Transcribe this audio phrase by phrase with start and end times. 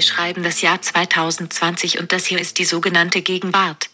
[0.00, 3.90] Wir schreiben das Jahr 2020 und das hier ist die sogenannte Gegenwart.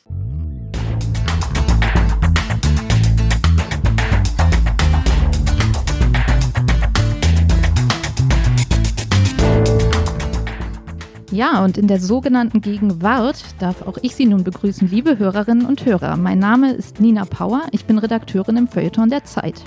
[11.33, 15.85] Ja, und in der sogenannten Gegenwart darf auch ich Sie nun begrüßen, liebe Hörerinnen und
[15.85, 16.17] Hörer.
[16.17, 19.61] Mein Name ist Nina Power, ich bin Redakteurin im Feuilleton der Zeit.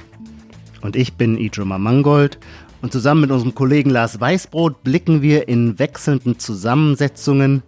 [0.82, 2.40] Und ich bin Ijoma Mangold
[2.82, 7.64] und zusammen mit unserem Kollegen Lars Weißbrot blicken wir in wechselnden Zusammensetzungen,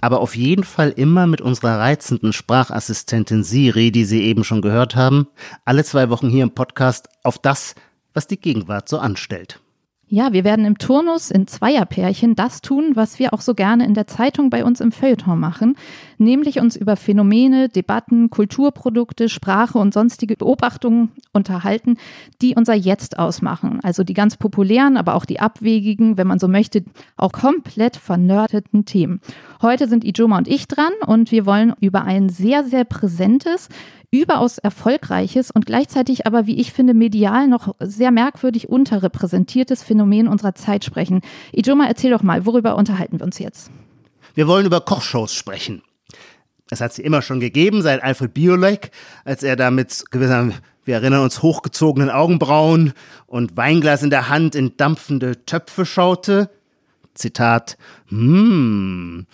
[0.00, 4.94] aber auf jeden Fall immer mit unserer reizenden Sprachassistentin Siri, die Sie eben schon gehört
[4.94, 5.26] haben,
[5.64, 7.74] alle zwei Wochen hier im Podcast auf das,
[8.14, 9.60] was die Gegenwart so anstellt.
[10.08, 13.94] Ja, wir werden im Turnus in Zweierpärchen das tun, was wir auch so gerne in
[13.94, 15.74] der Zeitung bei uns im Feuilleton machen,
[16.16, 21.96] nämlich uns über Phänomene, Debatten, Kulturprodukte, Sprache und sonstige Beobachtungen unterhalten,
[22.40, 23.80] die unser Jetzt ausmachen.
[23.82, 26.84] Also die ganz populären, aber auch die abwegigen, wenn man so möchte,
[27.16, 29.20] auch komplett vernördeten Themen.
[29.60, 33.68] Heute sind Ijoma und ich dran und wir wollen über ein sehr, sehr präsentes,
[34.22, 40.54] überaus erfolgreiches und gleichzeitig aber, wie ich finde, medial noch sehr merkwürdig unterrepräsentiertes Phänomen unserer
[40.54, 41.20] Zeit sprechen.
[41.52, 43.70] Ijoma, erzähl doch mal, worüber unterhalten wir uns jetzt?
[44.34, 45.82] Wir wollen über Kochshows sprechen.
[46.70, 48.90] Es hat sie immer schon gegeben, seit Alfred Biolek,
[49.24, 50.50] als er da mit gewisser,
[50.84, 52.92] wir erinnern uns, hochgezogenen Augenbrauen
[53.26, 56.50] und Weinglas in der Hand in dampfende Töpfe schaute.
[57.14, 57.78] Zitat,
[58.08, 59.26] hm,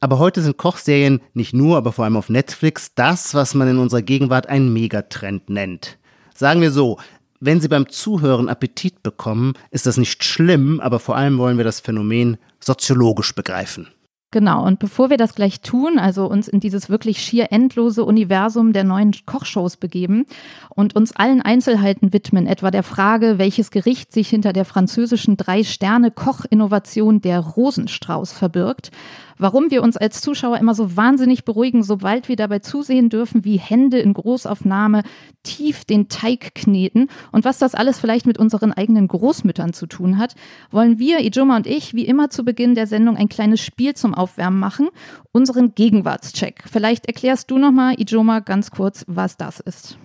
[0.00, 3.78] aber heute sind Kochserien nicht nur, aber vor allem auf Netflix das, was man in
[3.78, 5.98] unserer Gegenwart einen Megatrend nennt.
[6.34, 6.98] Sagen wir so,
[7.40, 11.64] wenn Sie beim Zuhören Appetit bekommen, ist das nicht schlimm, aber vor allem wollen wir
[11.64, 13.88] das Phänomen soziologisch begreifen.
[14.32, 18.72] Genau, und bevor wir das gleich tun, also uns in dieses wirklich schier endlose Universum
[18.72, 20.26] der neuen Kochshows begeben
[20.68, 27.20] und uns allen Einzelheiten widmen, etwa der Frage, welches Gericht sich hinter der französischen Drei-Sterne-Koch-Innovation
[27.20, 28.90] der Rosenstrauß verbirgt,
[29.38, 33.58] warum wir uns als Zuschauer immer so wahnsinnig beruhigen, sobald wir dabei zusehen dürfen, wie
[33.58, 35.02] Hände in Großaufnahme
[35.42, 40.18] tief den Teig kneten und was das alles vielleicht mit unseren eigenen Großmüttern zu tun
[40.18, 40.34] hat,
[40.70, 44.14] wollen wir, Ijoma und ich, wie immer zu Beginn der Sendung ein kleines Spiel zum
[44.14, 44.88] Aufwärmen machen,
[45.32, 46.64] unseren Gegenwartscheck.
[46.70, 49.98] Vielleicht erklärst du nochmal, Ijoma, ganz kurz, was das ist.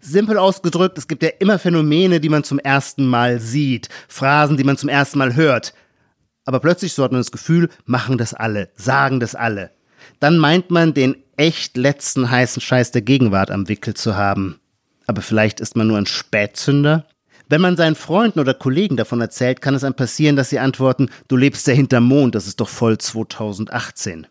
[0.00, 4.64] Simpel ausgedrückt, es gibt ja immer Phänomene, die man zum ersten Mal sieht, Phrasen, die
[4.64, 5.72] man zum ersten Mal hört
[6.48, 9.70] aber plötzlich so hat man das Gefühl, machen das alle, sagen das alle.
[10.18, 14.58] Dann meint man, den echt letzten heißen Scheiß der Gegenwart am Wickel zu haben.
[15.06, 17.04] Aber vielleicht ist man nur ein Spätzünder?
[17.50, 21.10] Wenn man seinen Freunden oder Kollegen davon erzählt, kann es einem passieren, dass sie antworten,
[21.28, 24.26] du lebst ja hinterm Mond, das ist doch voll 2018.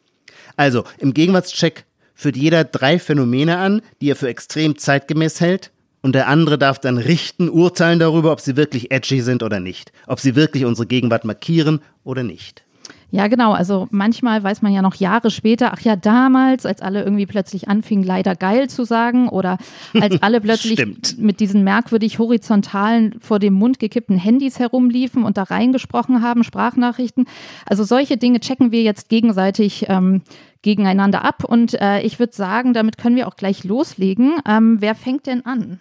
[0.55, 1.85] Also, im Gegenwartscheck
[2.15, 5.71] führt jeder drei Phänomene an, die er für extrem zeitgemäß hält
[6.01, 9.91] und der andere darf dann richten, urteilen darüber, ob sie wirklich edgy sind oder nicht,
[10.05, 12.63] ob sie wirklich unsere Gegenwart markieren oder nicht.
[13.09, 13.53] Ja, genau.
[13.53, 17.69] Also manchmal weiß man ja noch Jahre später, ach ja, damals, als alle irgendwie plötzlich
[17.69, 19.57] anfingen, leider geil zu sagen oder
[19.93, 20.85] als alle plötzlich
[21.17, 27.27] mit diesen merkwürdig horizontalen, vor dem Mund gekippten Handys herumliefen und da reingesprochen haben, Sprachnachrichten.
[27.65, 30.21] Also solche Dinge checken wir jetzt gegenseitig ähm,
[30.61, 34.33] gegeneinander ab und äh, ich würde sagen, damit können wir auch gleich loslegen.
[34.45, 35.79] Ähm, wer fängt denn an?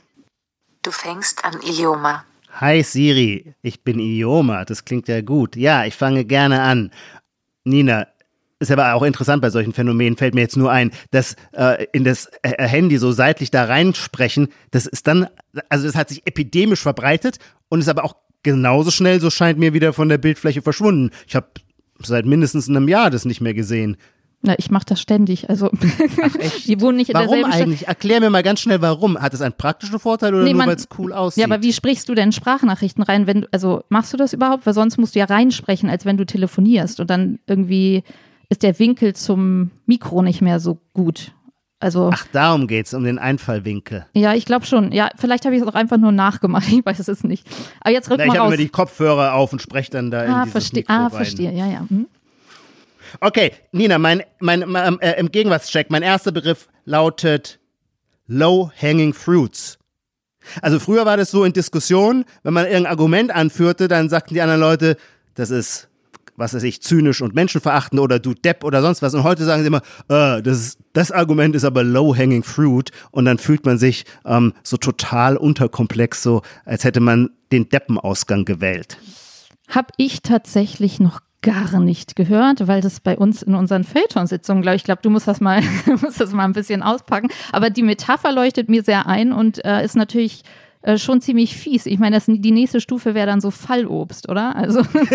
[0.87, 2.25] Du fängst an, Ioma.
[2.61, 4.65] Hi Siri, ich bin Ioma.
[4.65, 5.57] Das klingt ja gut.
[5.57, 6.93] Ja, ich fange gerne an.
[7.65, 8.07] Nina,
[8.61, 12.05] ist aber auch interessant bei solchen Phänomenen, fällt mir jetzt nur ein, dass äh, in
[12.05, 15.27] das äh, Handy so seitlich da reinsprechen, das ist dann,
[15.69, 18.15] also das hat sich epidemisch verbreitet und ist aber auch
[18.45, 21.11] genauso schnell, so scheint mir, wieder von der Bildfläche verschwunden.
[21.27, 21.49] Ich habe
[21.99, 23.97] seit mindestens einem Jahr das nicht mehr gesehen.
[24.47, 25.51] Na, ich mache das ständig.
[25.51, 25.71] Also
[26.67, 27.89] die wohnen nicht in warum derselben Warum eigentlich?
[27.89, 29.21] Erklär mir mal ganz schnell, warum.
[29.21, 31.45] Hat es einen praktischen Vorteil oder nee, nur, weil es cool aussieht?
[31.45, 34.65] Ja, aber wie sprichst du denn Sprachnachrichten rein, wenn du, also machst du das überhaupt?
[34.65, 38.05] Weil sonst musst du ja reinsprechen, als wenn du telefonierst und dann irgendwie
[38.49, 41.33] ist der Winkel zum Mikro nicht mehr so gut.
[41.81, 44.07] Also, Ach, darum geht's, um den Einfallwinkel.
[44.15, 44.93] Ja, ich glaube schon.
[44.93, 46.69] Ja, vielleicht habe ich es auch einfach nur nachgemacht.
[46.73, 47.47] Ich weiß es nicht.
[47.81, 50.21] Aber jetzt rück Na, mal ich habe mir die Kopfhörer auf und spreche dann da
[50.21, 51.11] ah, in dieses verste Mikro Ah, rein.
[51.11, 51.53] verstehe.
[51.53, 51.81] Ja, ja.
[51.89, 52.07] Hm.
[53.21, 57.59] Okay, Nina, mein, mein, mein äh, im Gegenwartscheck, mein erster Begriff lautet
[58.27, 59.79] Low-Hanging Fruits.
[60.63, 64.41] Also früher war das so in Diskussionen, wenn man irgendein Argument anführte, dann sagten die
[64.41, 64.97] anderen Leute,
[65.35, 65.89] das ist,
[66.37, 69.15] was weiß ich, zynisch und menschenverachtend oder du Depp oder sonst was.
[69.15, 72.91] Und heute sagen sie immer, äh, das, das Argument ist aber low-hanging fruit.
[73.11, 78.45] Und dann fühlt man sich ähm, so total unterkomplex, so als hätte man den Deppenausgang
[78.45, 78.99] gewählt.
[79.69, 84.77] Hab ich tatsächlich noch gar nicht gehört, weil das bei uns in unseren Feuilleton-Sitzungen, glaube
[84.77, 85.63] ich, glaube, du musst das mal,
[86.03, 87.29] musst das mal ein bisschen auspacken.
[87.53, 90.43] Aber die Metapher leuchtet mir sehr ein und äh, ist natürlich
[90.83, 91.87] äh, schon ziemlich fies.
[91.87, 94.55] Ich meine, das, die nächste Stufe wäre dann so Fallobst, oder?
[94.57, 94.81] Also,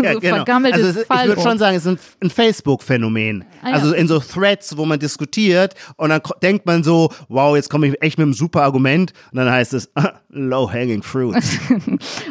[0.00, 0.36] ja, so genau.
[0.36, 1.28] vergammeltes also ich Fallobst.
[1.28, 3.44] würde schon sagen, es ist ein, ein Facebook-Phänomen.
[3.62, 3.74] Ah, ja.
[3.74, 7.88] Also in so Threads, wo man diskutiert und dann denkt man so, wow, jetzt komme
[7.88, 9.90] ich echt mit einem super Argument und dann heißt es
[10.30, 11.58] low-hanging fruits.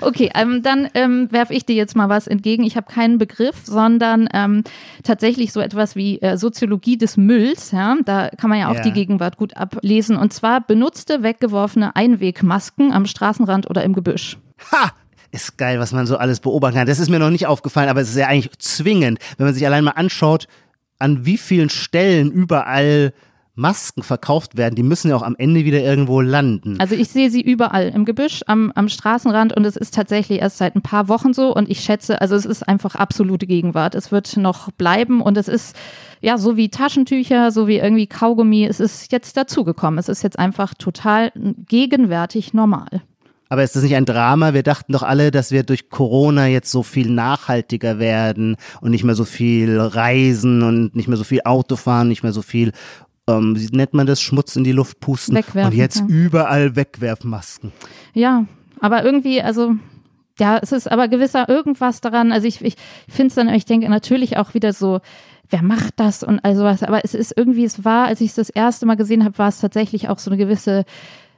[0.02, 2.64] Okay, ähm, dann ähm, werfe ich dir jetzt mal was entgegen.
[2.64, 4.64] Ich habe keinen Begriff, sondern ähm,
[5.04, 7.72] tatsächlich so etwas wie äh, Soziologie des Mülls.
[7.72, 7.96] Ja?
[8.06, 8.82] Da kann man ja auch Ja.
[8.82, 10.18] die Gegenwart gut ablesen.
[10.18, 11.96] Und zwar benutzte, weggeworfene
[12.56, 14.38] Einwegmasken am Straßenrand oder im Gebüsch.
[14.72, 14.92] Ha!
[15.32, 16.88] Ist geil, was man so alles beobachten kann.
[16.88, 19.66] Das ist mir noch nicht aufgefallen, aber es ist ja eigentlich zwingend, wenn man sich
[19.66, 20.48] allein mal anschaut,
[20.98, 23.14] an wie vielen Stellen überall
[23.56, 24.76] Masken verkauft werden.
[24.76, 26.76] Die müssen ja auch am Ende wieder irgendwo landen.
[26.80, 30.58] Also ich sehe sie überall im Gebüsch, am, am Straßenrand und es ist tatsächlich erst
[30.58, 33.96] seit ein paar Wochen so und ich schätze, also es ist einfach absolute Gegenwart.
[33.96, 35.76] Es wird noch bleiben und es ist
[36.22, 38.66] ja so wie Taschentücher, so wie irgendwie Kaugummi.
[38.66, 40.00] Es ist jetzt dazugekommen.
[40.00, 41.32] Es ist jetzt einfach total
[41.68, 43.04] gegenwärtig normal.
[43.48, 44.54] Aber ist das nicht ein Drama?
[44.54, 49.04] Wir dachten doch alle, dass wir durch Corona jetzt so viel nachhaltiger werden und nicht
[49.04, 52.72] mehr so viel reisen und nicht mehr so viel Auto fahren, nicht mehr so viel,
[53.28, 55.36] ähm, wie nennt man das, Schmutz in die Luft pusten.
[55.36, 56.06] Wegwerfen, und jetzt ja.
[56.08, 57.72] überall Wegwerfmasken.
[58.14, 58.46] Ja,
[58.80, 59.76] aber irgendwie, also
[60.40, 62.32] ja, es ist aber gewisser irgendwas daran.
[62.32, 62.76] Also ich, ich
[63.08, 65.00] finde es dann, ich denke natürlich auch wieder so,
[65.50, 66.84] wer macht das und all sowas.
[66.84, 69.48] Aber es ist irgendwie, es war, als ich es das erste Mal gesehen habe, war
[69.48, 70.86] es tatsächlich auch so eine gewisse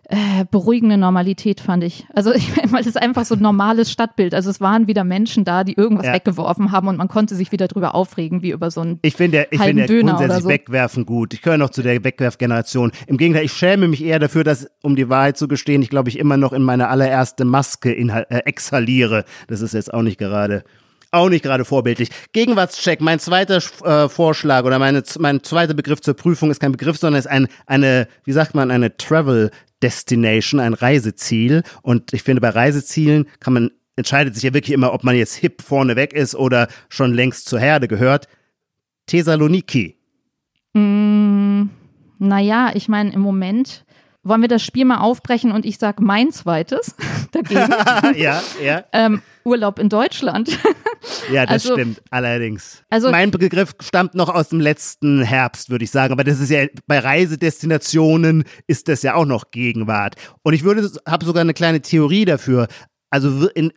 [0.09, 2.07] äh, beruhigende Normalität, fand ich.
[2.13, 4.33] Also ich weil es ist einfach so ein normales Stadtbild.
[4.33, 6.13] Also es waren wieder Menschen da, die irgendwas Ja.
[6.13, 9.48] weggeworfen haben und man konnte sich wieder drüber aufregen, wie über so ein Ich finde
[9.51, 10.50] ich finde grundsätzlich so.
[10.50, 11.33] Wegwerfen gut.
[11.33, 12.92] Ich gehöre noch zu der Wegwerfgeneration.
[13.07, 16.10] Im Gegenteil, ich schäme mich eher dafür, dass, um die Wahrheit zu gestehen, ich glaube,
[16.10, 19.25] ich immer noch in meine allererste Maske äh, exhaliere.
[19.48, 20.63] Das ist jetzt auch nicht gerade
[21.12, 22.09] auch nicht gerade vorbildlich.
[22.33, 26.98] Gegenwartscheck, mein zweiter äh, Vorschlag oder meine, mein zweiter Begriff zur Prüfung ist kein Begriff,
[26.98, 29.51] sondern ist ein, eine, wie sagt man, eine Travel
[29.81, 31.63] Destination, ein Reiseziel.
[31.81, 35.36] Und ich finde, bei Reisezielen kann man, entscheidet sich ja wirklich immer, ob man jetzt
[35.36, 38.27] hip vorne weg ist oder schon längst zur Herde gehört.
[39.06, 39.98] Thessaloniki.
[40.74, 41.69] Mm,
[42.19, 43.86] naja, ich meine, im Moment
[44.24, 46.95] wollen wir das Spiel mal aufbrechen und ich sage mein zweites
[47.31, 47.74] dagegen.
[48.15, 50.57] ja, ja, ähm, Urlaub in Deutschland.
[51.31, 52.83] Ja, das Also- stimmt, allerdings.
[52.89, 56.12] also- mein Begriff stammt noch aus dem letzten Herbst, würde ich sagen.
[56.13, 60.15] Aber das ist ja, bei Reisedestinationen ist das ja auch noch Gegenwart.
[60.44, 62.68] Und ich würde, habe sogar eine kleine Theorie dafür.
[63.09, 63.71] Also in,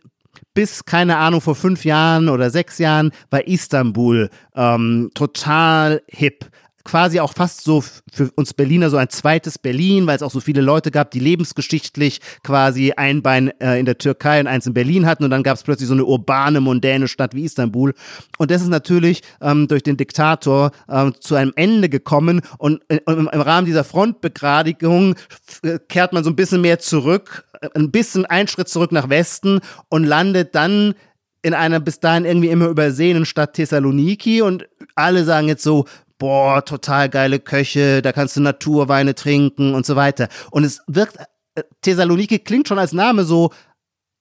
[0.53, 6.45] bis, keine Ahnung, vor fünf Jahren oder sechs Jahren war Istanbul ähm, total hip.
[6.83, 10.39] Quasi auch fast so für uns Berliner so ein zweites Berlin, weil es auch so
[10.39, 14.73] viele Leute gab, die lebensgeschichtlich quasi ein Bein äh, in der Türkei und eins in
[14.73, 15.23] Berlin hatten.
[15.23, 17.93] Und dann gab es plötzlich so eine urbane, mondäne Stadt wie Istanbul.
[18.37, 22.41] Und das ist natürlich ähm, durch den Diktator ähm, zu einem Ende gekommen.
[22.57, 25.15] Und äh, im, Rahmen dieser Frontbegradigung
[25.63, 29.09] äh, kehrt man so ein bisschen mehr zurück, äh, ein bisschen einen Schritt zurück nach
[29.09, 30.95] Westen und landet dann
[31.41, 34.41] in einer bis dahin irgendwie immer übersehenen Stadt Thessaloniki.
[34.41, 35.85] Und alle sagen jetzt so,
[36.21, 40.27] boah, total geile Köche, da kannst du Naturweine trinken und so weiter.
[40.51, 41.17] Und es wirkt,
[41.55, 43.49] äh, Thessaloniki klingt schon als Name so,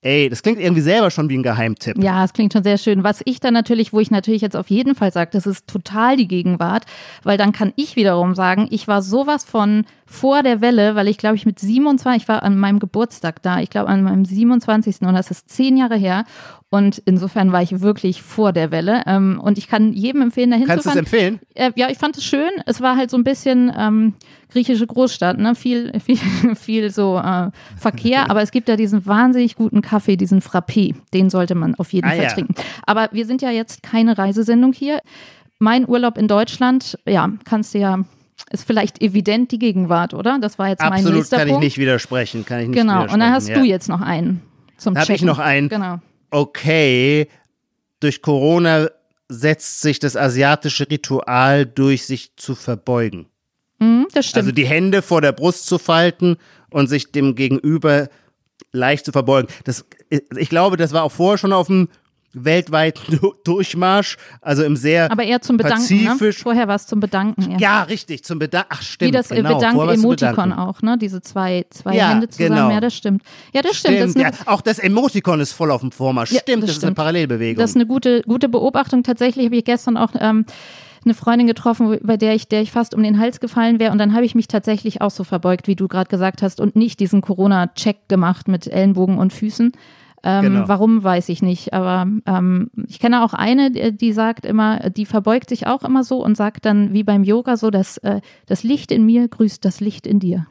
[0.01, 2.03] ey, das klingt irgendwie selber schon wie ein Geheimtipp.
[2.03, 3.05] Ja, es klingt schon sehr schön.
[3.05, 6.17] Was ich dann natürlich, wo ich natürlich jetzt auf jeden Fall sage, das ist total
[6.17, 6.87] die Gegenwart,
[7.23, 11.19] weil dann kann ich wiederum sagen, ich war sowas von vor der Welle, weil ich
[11.19, 15.03] glaube ich mit 27, ich war an meinem Geburtstag da, ich glaube an meinem 27.
[15.03, 16.25] und das ist zehn Jahre her
[16.69, 20.67] und insofern war ich wirklich vor der Welle ähm, und ich kann jedem empfehlen, dahin
[20.67, 21.39] Kannst zu du es empfehlen?
[21.55, 22.51] Äh, ja, ich fand es schön.
[22.67, 24.15] Es war halt so ein bisschen ähm,
[24.51, 25.55] griechische Großstadt, ne?
[25.55, 26.19] Viel, viel,
[26.57, 30.97] viel so äh, Verkehr, aber es gibt ja diesen wahnsinnig guten Kaffee, diesen Frappé.
[31.15, 32.31] Den sollte man auf jeden Ah, Fall ja.
[32.31, 32.55] trinken.
[32.85, 35.01] Aber wir sind ja jetzt keine Reisesendung hier.
[35.61, 37.99] Mein Urlaub in Deutschland, ja, kannst du ja,
[38.51, 40.39] ist vielleicht evident die Gegenwart, oder?
[40.41, 42.45] Das war jetzt mein Absolut nächster kann ich nicht widersprechen.
[42.45, 43.75] Kann ich nicht Genau, und dann hast widersprechen, du ja.
[43.75, 44.43] jetzt noch einen
[44.81, 45.69] zum Hab ich noch einen?
[45.69, 46.01] Genau.
[46.31, 47.29] okay,
[48.01, 48.89] durch Corona
[49.29, 53.27] setzt sich das asiatische Ritual durch, sich zu verbeugen.
[53.79, 54.45] Mhm, das stimmt.
[54.45, 56.37] Also die Hände vor der Brust zu falten
[56.71, 58.09] und sich dem Gegenüber
[58.73, 59.49] leicht zu verbeugen.
[59.65, 61.89] Das, ich glaube, das war auch vorher schon auf dem
[62.33, 66.33] weltweiten Du- Durchmarsch, also im sehr aber eher zum Bedanken, ne?
[66.33, 67.59] Vorher war es zum Bedanken.
[67.59, 68.69] Ja, richtig, zum Bedanken.
[68.73, 69.09] Ach, stimmt.
[69.09, 69.59] Wie das äh, genau.
[69.59, 70.53] Bedanken.
[70.53, 70.97] auch, ne?
[70.99, 72.55] Diese zwei, zwei Ja, Hände zusammen.
[72.57, 72.71] genau.
[72.71, 73.23] Ja, das stimmt.
[73.53, 74.01] Ja, das stimmt.
[74.01, 74.53] Das Stimmt, ist eine, ja.
[74.53, 76.33] Auch das Emotikon ist voll auf dem Vormarsch.
[76.33, 76.97] Ja, stimmt, das das, ist eine stimmt.
[76.97, 77.61] Parallelbewegung.
[77.61, 79.03] das ist eine gute, gute Beobachtung.
[79.03, 80.45] Tatsächlich habe ich gestern auch ähm,
[81.05, 83.91] eine Freundin getroffen, bei der ich, der ich fast um den Hals gefallen wäre.
[83.93, 86.77] Und dann habe ich mich tatsächlich auch so verbeugt, wie du gerade gesagt hast, und
[86.77, 89.73] nicht diesen Corona-Check gemacht mit Ellenbogen und Füßen.
[90.23, 90.69] Ähm, Genau.
[90.69, 91.73] Warum, weiß ich nicht.
[91.73, 96.23] Aber ähm, ich kenne auch eine, die, sagt immer, die verbeugt sich auch immer so
[96.25, 99.81] und sagt dann wie beim Yoga so, dass äh, das Licht in mir grüßt das
[99.81, 100.47] Licht in dir.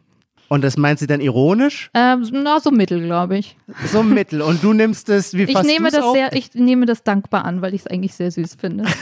[0.51, 1.91] Und das meint sie dann ironisch?
[1.93, 3.55] Ähm, na, so mittel, glaube ich.
[3.85, 4.41] So mittel.
[4.41, 6.15] Und du nimmst es, wie Ich fasst nehme das auf?
[6.15, 8.85] sehr, ich nehme das dankbar an, weil ich es eigentlich sehr süß finde.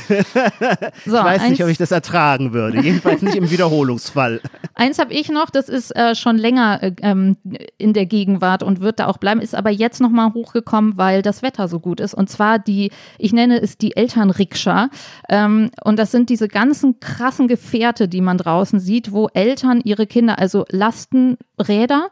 [1.06, 2.82] So, Ich weiß nicht, ob ich das ertragen würde.
[2.82, 4.42] Jedenfalls nicht im Wiederholungsfall.
[4.80, 7.36] Eins habe ich noch, das ist äh, schon länger äh, ähm,
[7.80, 11.42] in der Gegenwart und wird da auch bleiben, ist aber jetzt nochmal hochgekommen, weil das
[11.42, 12.14] Wetter so gut ist.
[12.14, 14.90] Und zwar die, ich nenne es die Elternrikscha.
[15.30, 20.06] Ähm, und das sind diese ganzen krassen Gefährte, die man draußen sieht, wo Eltern ihre
[20.06, 22.10] Kinder, also Lastenräder,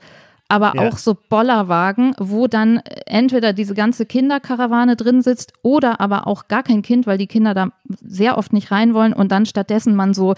[0.48, 0.88] aber Ja.
[0.88, 6.64] auch so Bollerwagen, wo dann entweder diese ganze Kinderkarawane drin sitzt oder aber auch gar
[6.64, 7.70] kein Kind, weil die Kinder da
[8.02, 10.34] sehr oft nicht rein wollen und dann stattdessen man so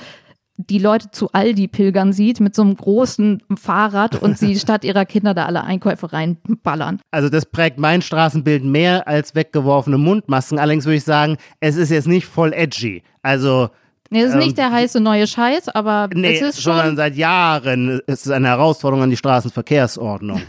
[0.57, 5.05] die Leute zu Aldi pilgern sieht mit so einem großen Fahrrad und sie statt ihrer
[5.05, 6.99] Kinder da alle Einkäufe reinballern.
[7.11, 10.57] Also das prägt mein Straßenbild mehr als weggeworfene Mundmasken.
[10.57, 13.03] Allerdings würde ich sagen, es ist jetzt nicht voll edgy.
[13.21, 13.69] Also
[14.09, 16.95] Nee, das ist Ähm, nicht der heiße neue Scheiß, aber nee, es ist sondern schon.
[16.97, 20.41] seit Jahren ist es eine Herausforderung an die Straßenverkehrsordnung.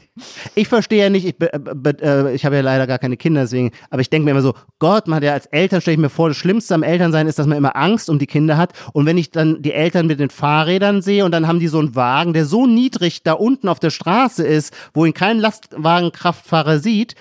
[0.54, 3.70] ich verstehe ja nicht, ich, be- äh, ich habe ja leider gar keine Kinder, deswegen,
[3.90, 6.08] aber ich denke mir immer so, Gott, man hat ja als Eltern, stelle ich mir
[6.10, 8.72] vor, das Schlimmste am Elternsein ist, dass man immer Angst um die Kinder hat.
[8.92, 11.78] Und wenn ich dann die Eltern mit den Fahrrädern sehe und dann haben die so
[11.78, 16.78] einen Wagen, der so niedrig da unten auf der Straße ist, wo ihn kein Lastwagenkraftfahrer
[16.78, 17.14] sieht,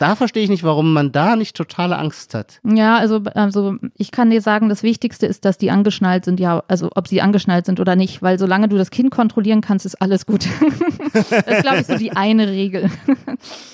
[0.00, 2.58] da verstehe ich nicht, warum man da nicht totale Angst hat.
[2.64, 6.62] Ja, also, also ich kann dir sagen, das Wichtigste ist, dass die angeschnallt sind, ja,
[6.68, 10.00] also ob sie angeschnallt sind oder nicht, weil solange du das Kind kontrollieren kannst, ist
[10.00, 10.46] alles gut.
[11.12, 12.90] das ist, glaube ich, so die eine Regel.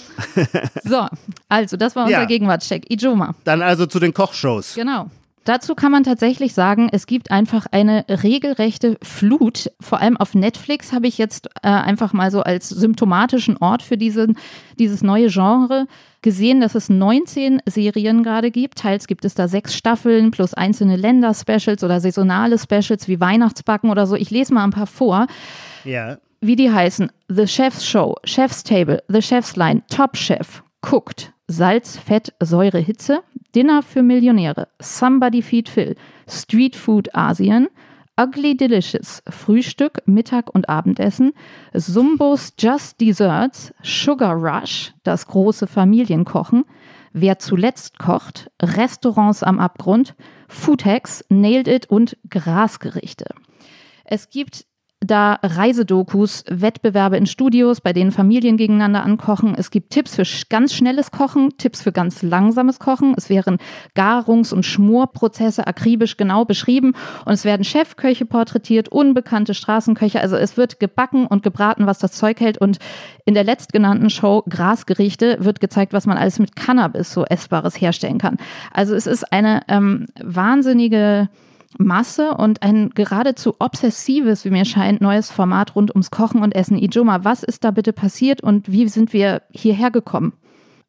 [0.85, 1.07] so,
[1.49, 2.25] also, das war unser Ja.
[2.25, 2.91] Gegenwartscheck.
[2.91, 3.37] Ijoma.
[3.45, 4.75] Dann also zu den Kochshows.
[4.75, 5.09] Genau.
[5.47, 9.71] Dazu kann man tatsächlich sagen, es gibt einfach eine regelrechte Flut.
[9.79, 13.97] Vor allem auf Netflix habe ich jetzt äh, einfach mal so als symptomatischen Ort für
[13.97, 14.37] diesen,
[14.77, 15.87] dieses neue Genre
[16.27, 18.79] gesehen, dass es 19 Serien gerade gibt.
[18.79, 24.09] Teils gibt es da sechs Staffeln plus einzelne Länder-Specials oder saisonale Specials wie Weihnachtsbacken oder
[24.09, 24.17] so.
[24.17, 25.29] Ich lese mal ein paar vor
[25.85, 26.19] Ja.
[26.41, 27.13] wie die heißen.
[27.29, 33.21] The Chef's Show, Chef's Table, The Chef's Line, Top Chef, Cooked, Salz, Fett, Säure, Hitze,
[33.55, 35.95] Dinner für Millionäre, Somebody Feed Phil,
[36.29, 37.69] Street Food Asien,
[38.19, 41.33] Ugly Delicious, Frühstück, Mittag und Abendessen,
[41.75, 46.65] Sumbos Just Desserts, Sugar Rush, das große Familienkochen,
[47.19, 50.15] Wer zuletzt kocht, Restaurants am Abgrund,
[50.49, 53.25] Food Hacks, Nailed It und Grasgerichte.
[54.05, 54.67] Es gibt
[55.01, 59.55] da Reisedokus, Wettbewerbe in Studios, bei denen Familien gegeneinander ankochen.
[59.55, 63.15] Es gibt Tipps für ganz schnelles Kochen, Tipps für ganz langsames Kochen.
[63.17, 63.59] Es wären
[63.95, 66.95] Garungs- und Schmorprozesse akribisch genau beschrieben.
[67.27, 70.21] Und es werden Chefköche porträtiert, unbekannte Straßenköche.
[70.21, 72.59] Also es wird gebacken und gebraten, was das Zeug hält.
[72.59, 72.79] Und
[73.27, 78.19] in der letztgenannten Show Grasgerichte wird gezeigt, was man alles mit Cannabis so Essbares herstellen
[78.19, 78.39] kann.
[78.73, 81.29] Also es ist eine ähm, wahnsinnige
[81.79, 86.79] Masse und ein geradezu obsessives, wie mir scheint, neues Format rund ums Kochen und Essen.
[86.79, 90.33] Ijoma, was ist da bitte passiert und wie sind wir hierher gekommen?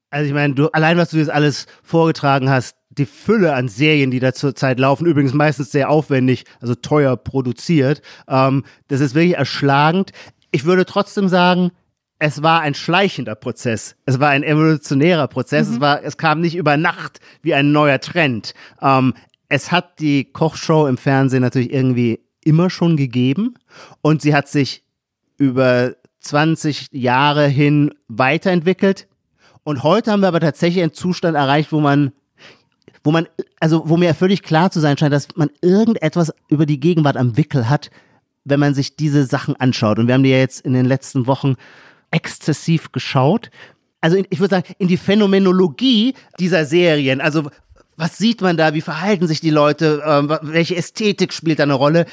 [0.10, 4.12] Also ich meine, du allein was du jetzt alles vorgetragen hast, die Fülle an Serien,
[4.12, 9.38] die da zurzeit laufen, übrigens meistens sehr aufwendig, also teuer produziert, ähm, das ist wirklich
[9.38, 10.12] erschlagend.
[10.52, 11.72] Ich würde trotzdem sagen,
[12.20, 13.96] es war ein schleichender Prozess.
[14.06, 15.70] Es war ein evolutionärer Prozess.
[15.70, 18.56] Es war, es kam nicht über Nacht wie ein neuer Trend.
[18.82, 19.14] Ähm,
[19.50, 23.56] es hat die Kochshow im Fernsehen natürlich irgendwie immer schon gegeben
[24.02, 24.84] und sie hat sich
[25.38, 29.08] über 20 Jahre hin weiterentwickelt.
[29.64, 32.14] Und heute haben wir aber tatsächlich einen Zustand erreicht, wo man,
[33.04, 33.28] wo man,
[33.60, 37.38] also wo mir völlig klar zu sein scheint, dass man irgendetwas über die Gegenwart am
[37.38, 37.90] Wickel hat,
[38.46, 40.00] wenn man sich diese Sachen anschaut.
[40.00, 41.56] Und wir haben die ja jetzt in den letzten Wochen
[42.12, 43.52] exzessiv geschaut.
[44.00, 47.50] Also in, ich würde sagen, in die Phänomenologie dieser Serien, also
[47.98, 51.74] was sieht man da, wie verhalten sich die Leute, ähm, welche Ästhetik spielt da eine
[51.74, 52.06] Rolle.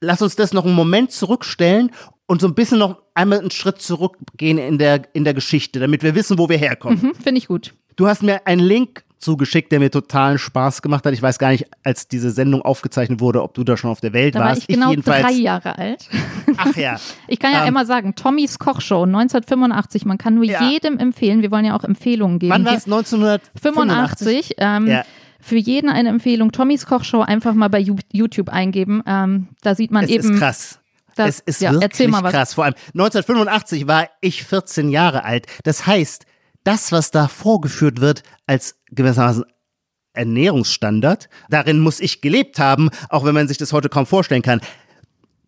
[0.00, 1.92] Lass uns das noch einen Moment zurückstellen
[2.26, 6.02] und so ein bisschen noch einmal einen Schritt zurückgehen in der, in der Geschichte, damit
[6.02, 7.00] wir wissen, wo wir herkommen.
[7.00, 7.74] Hm, Finde ich gut.
[7.96, 11.12] Du hast mir einen Link zugeschickt, der mir totalen Spaß gemacht hat.
[11.14, 14.12] Ich weiß gar nicht, als diese Sendung aufgezeichnet wurde, ob du da schon auf der
[14.12, 14.62] Welt Da war warst.
[14.62, 15.22] ich genau jedenfalls.
[15.24, 16.08] drei Jahre alt.
[16.56, 16.96] Ach ja.
[17.28, 20.04] Ich kann ja Ähm, immer sagen, Tommys Kochshow 1985.
[20.04, 20.68] Man kann nur Ja.
[20.68, 21.40] jedem empfehlen.
[21.42, 22.52] Wir wollen ja auch Empfehlungen geben.
[22.52, 22.84] Wann war es?
[22.86, 23.62] 1985?
[23.62, 24.54] 85.
[24.58, 25.04] Ähm, Ja.
[25.40, 26.52] Für jeden eine Empfehlung.
[26.52, 29.02] Tommys Kochshow einfach mal bei YouTube eingeben.
[29.06, 30.34] Ähm, da sieht man Es eben.
[30.34, 30.78] ist krass.
[31.16, 32.32] Das- es ist ja, wirklich erzähl mal was.
[32.32, 32.54] krass.
[32.54, 35.46] Vor allem 1985 war ich 14 Jahre alt.
[35.64, 36.26] Das heißt,
[36.64, 39.44] das, was da vorgeführt wird als gewissermaßen
[40.14, 44.60] Ernährungsstandard, darin muss ich gelebt haben, auch wenn man sich das heute kaum vorstellen kann.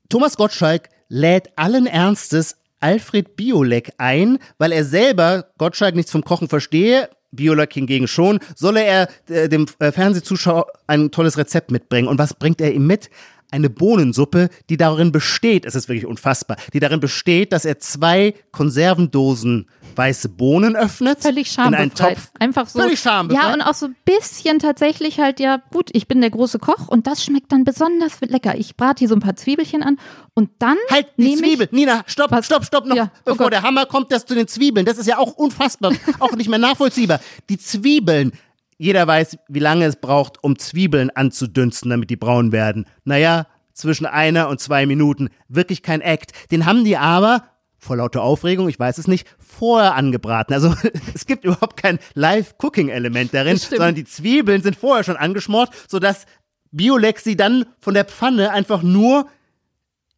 [0.09, 6.49] Thomas Gottschalk lädt allen Ernstes Alfred Biolek ein, weil er selber Gottschalk nichts vom Kochen
[6.49, 7.09] verstehe.
[7.33, 12.09] Biolek hingegen schon, solle er äh, dem äh, Fernsehzuschauer ein tolles Rezept mitbringen.
[12.09, 13.11] Und was bringt er ihm mit?
[13.55, 18.35] Eine Bohnensuppe, die darin besteht, es ist wirklich unfassbar, die darin besteht, dass er zwei
[18.51, 21.21] Konservendosen weiße Bohnen öffnet.
[21.23, 22.17] Völlig In einen schambefreit.
[22.17, 22.31] Topf.
[22.41, 22.81] Einfach so.
[22.81, 23.45] Völlig schambefreit.
[23.45, 26.89] Ja, und auch so ein bisschen tatsächlich halt, ja, gut, ich bin der große Koch
[26.89, 28.57] und das schmeckt dann besonders lecker.
[28.59, 29.99] Ich brate hier so ein paar Zwiebelchen an
[30.35, 31.69] und dann Halt die Zwiebel.
[31.71, 32.47] Nina, stopp, Was?
[32.47, 33.53] stopp, stopp noch, Ja, oh bevor Gott.
[33.53, 34.85] der Hammer kommt, das zu den Zwiebeln.
[34.85, 37.21] Das ist ja auch unfassbar, auch nicht mehr nachvollziehbar.
[37.49, 38.33] Die Zwiebeln,
[38.79, 42.87] jeder weiß, wie lange es braucht, um Zwiebeln anzudünsten, damit die braun werden.
[43.05, 45.29] Naja, zwischen einer und zwei Minuten.
[45.49, 46.33] Wirklich kein Act.
[46.51, 47.45] Den haben die aber,
[47.79, 50.55] vor lauter Aufregung, ich weiß es nicht, vorher angebraten.
[50.55, 50.75] Also
[51.15, 56.27] es gibt überhaupt kein Live-Cooking-Element darin, sondern die Zwiebeln sind vorher schon angeschmort, sodass
[56.71, 59.29] Biolex sie dann von der Pfanne einfach nur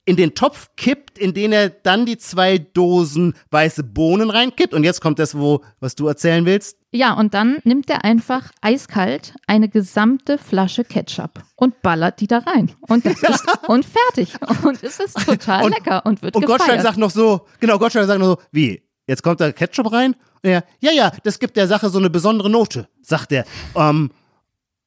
[0.09, 4.73] in den Topf kippt, in den er dann die zwei Dosen weiße Bohnen reinkippt.
[4.73, 6.79] Und jetzt kommt das, wo, was du erzählen willst.
[6.93, 12.39] Ja, und dann nimmt er einfach eiskalt eine gesamte Flasche Ketchup und ballert die da
[12.39, 12.71] rein.
[12.89, 14.33] Und das ist und fertig.
[14.65, 16.61] Und es ist total Und- lecker und wird Und gefeiert.
[16.61, 18.83] Gottschalk sagt noch so, genau, Gottschalk sagt noch so, wie?
[19.09, 20.15] Jetzt kommt da Ketchup rein?
[20.43, 23.45] Und er, ja, ja, das gibt der Sache so eine besondere Note, sagt er.
[23.75, 24.11] Ähm,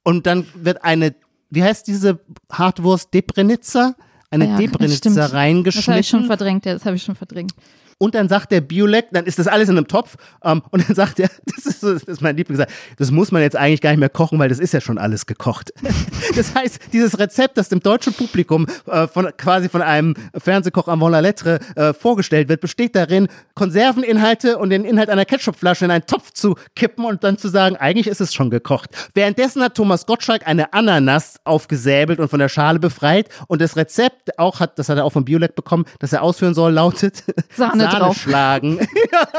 [0.03, 1.13] und dann wird eine,
[1.49, 3.13] wie heißt diese Hartwurst?
[3.13, 3.95] Debrenitzer?
[4.31, 5.17] Eine Ja, Debrenitzer stimmt.
[5.17, 6.25] Das habe ich schon reingeschnitten.
[6.27, 7.53] verdrängt, ja, das habe ich schon verdrängt.
[7.99, 10.15] Und dann sagt der Biolek, dann ist das alles in einem Topf.
[10.43, 13.55] Ähm, und dann sagt er, das ist, das ist mein Lieblingssache, das muss man jetzt
[13.55, 15.71] eigentlich gar nicht mehr kochen, weil das ist ja schon alles gekocht.
[16.35, 21.01] Das heißt, dieses Rezept, das dem deutschen Publikum äh, von, quasi von einem Fernsehkoch am
[21.01, 26.05] Vola Lettre äh, vorgestellt wird, besteht darin, Konserveninhalte und den Inhalt einer Ketchupflasche in einen
[26.05, 28.91] Topf zu kippen und dann zu sagen, eigentlich ist es schon gekocht.
[29.15, 34.37] Währenddessen hat Thomas Gottschalk eine Ananas aufgesäbelt und von der Schale befreit und das Rezept
[34.39, 37.23] auch hat, das hat er auch vom Biolek bekommen, das er ausführen soll, lautet
[37.57, 38.17] Sahne drauf.
[38.17, 38.79] schlagen.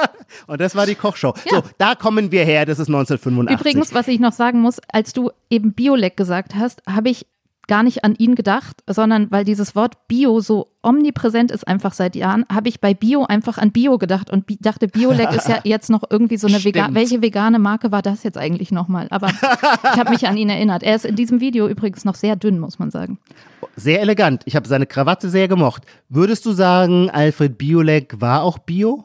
[0.47, 1.35] und das war die Kochshow.
[1.45, 1.57] Ja.
[1.57, 3.61] So, da kommen wir her, das ist 1985.
[3.61, 7.26] Übrigens, was ich noch sagen muss, als du eben Biolek gesagt hast, habe ich
[7.71, 12.17] gar nicht an ihn gedacht, sondern weil dieses Wort Bio so omnipräsent ist einfach seit
[12.17, 15.61] Jahren, habe ich bei Bio einfach an Bio gedacht und bi dachte, Biolek ist ja
[15.65, 19.06] jetzt noch irgendwie so eine vegane, welche vegane Marke war das jetzt eigentlich nochmal?
[19.11, 20.83] Aber ich habe mich an ihn erinnert.
[20.83, 23.21] Er ist in diesem Video übrigens noch sehr dünn, muss man sagen.
[23.76, 24.43] Sehr elegant.
[24.47, 25.85] Ich habe seine Krawatte sehr gemocht.
[26.09, 29.04] Würdest du sagen, Alfred Biolek war auch Bio?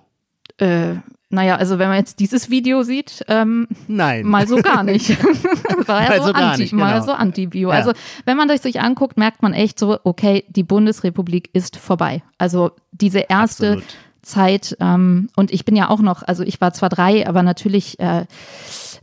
[0.57, 0.95] Äh,
[1.35, 4.25] naja, also wenn man jetzt dieses Video sieht, ähm, Nein.
[4.25, 5.09] mal so gar nicht.
[5.87, 7.05] War ja Mal so so anti, nicht, mal genau.
[7.05, 7.69] so anti-Bio.
[7.69, 7.75] Ja.
[7.75, 7.91] Also
[8.25, 12.23] wenn man das sich anguckt, merkt man echt so, okay, die Bundesrepublik ist vorbei.
[12.37, 13.83] Also diese erste Absolut.
[14.23, 17.99] Zeit ähm, und ich bin ja auch noch, also ich war zwar drei, aber natürlich
[17.99, 18.25] äh,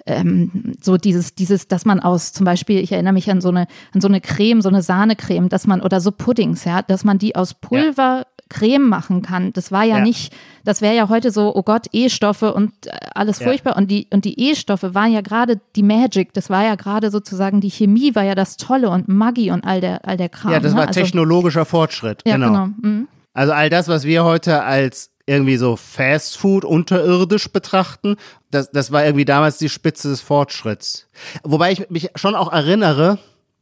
[0.07, 3.66] ähm, so dieses, dieses, dass man aus zum Beispiel, ich erinnere mich an so eine,
[3.95, 7.18] an so eine Creme, so eine Sahnecreme, dass man, oder so Puddings, ja, dass man
[7.18, 9.53] die aus Pulver Creme machen kann.
[9.55, 10.05] Das war ja, Ja.
[10.05, 10.33] nicht,
[10.65, 13.47] das wäre ja heute so, oh Gott, E-Stoffe und äh, alles Ja.
[13.47, 13.77] furchtbar.
[13.77, 17.61] Und die, und die E-Stoffe waren ja gerade die Magic, das war ja gerade sozusagen,
[17.61, 20.53] die Chemie war ja das Tolle und Maggi und all der, all der Kram.
[20.53, 20.79] ja, das ne?
[20.79, 22.23] war also, technologischer Fortschritt.
[22.27, 22.49] Ja, genau.
[22.49, 22.67] genau.
[22.83, 23.09] Mhm.
[23.35, 28.17] Also all das, was wir heute als irgendwie so Fast Food unterirdisch betrachten,
[28.51, 31.09] das, das war irgendwie damals die Spitze des Fortschritts.
[31.45, 33.19] Wobei ich mich schon auch erinnere,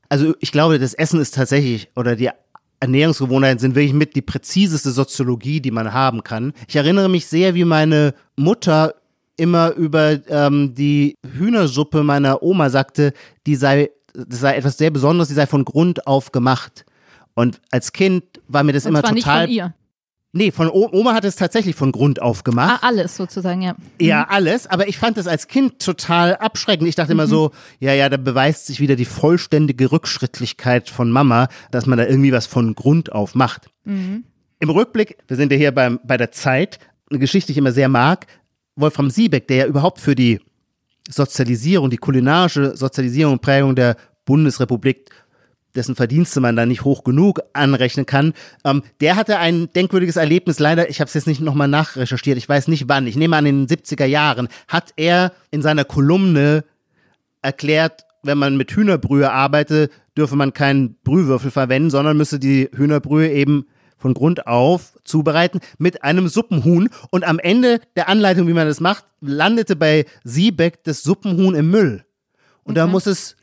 [0.09, 2.31] also ich glaube, das Essen ist tatsächlich, oder die
[2.81, 6.53] Ernährungsgewohnheiten sind wirklich mit die präziseste Soziologie, die man haben kann.
[6.67, 8.95] Ich erinnere mich sehr, wie meine Mutter
[9.37, 13.13] immer über ähm, die Hühnersuppe meiner Oma sagte,
[13.47, 16.85] die sei, das sei etwas sehr Besonderes, die sei von Grund auf gemacht.
[17.35, 19.73] Und als Kind war mir das Und immer total.
[20.33, 22.83] Nee, von o Oma hat es tatsächlich von Grund auf Ah, gemacht.
[22.85, 23.75] alles sozusagen, ja.
[24.01, 24.69] Ja, alles.
[24.69, 26.89] Aber ich fand es als Kind total abschreckend.
[26.89, 27.31] Ich dachte immer Mhm.
[27.31, 32.07] so, ja, ja, da beweist sich wieder die vollständige Rückschrittlichkeit von Mama, dass man da
[32.07, 33.71] irgendwie was von Grund auf macht.
[33.85, 34.23] Mhm.
[34.61, 36.79] Im Rückblick, wir sind ja hier beim, bei der Zeit,
[37.11, 38.27] eine Geschichte, die ich immer sehr mag.
[38.77, 40.39] Wolfram Siebeck, der ja überhaupt für die
[41.09, 45.11] Sozialisierung, die kulinarische Sozialisierung und Prägung der Bundesrepublik
[45.75, 48.33] dessen Verdienste man da nicht hoch genug anrechnen kann.
[48.65, 52.49] Ähm, der hatte ein denkwürdiges Erlebnis, leider, ich habe es jetzt nicht nochmal nachrecherchiert, ich
[52.49, 56.65] weiß nicht wann, ich nehme an in den 70er Jahren, hat er in seiner Kolumne
[57.43, 63.31] erklärt, wenn man mit Hühnerbrühe arbeitet, dürfe man keinen Brühwürfel verwenden, sondern müsse die Hühnerbrühe
[63.31, 66.89] eben von Grund auf zubereiten mit einem Suppenhuhn.
[67.11, 71.71] Und am Ende der Anleitung, wie man das macht, landete bei Siebeck das Suppenhuhn im
[71.71, 72.05] Müll.
[72.65, 73.37] Und da muss es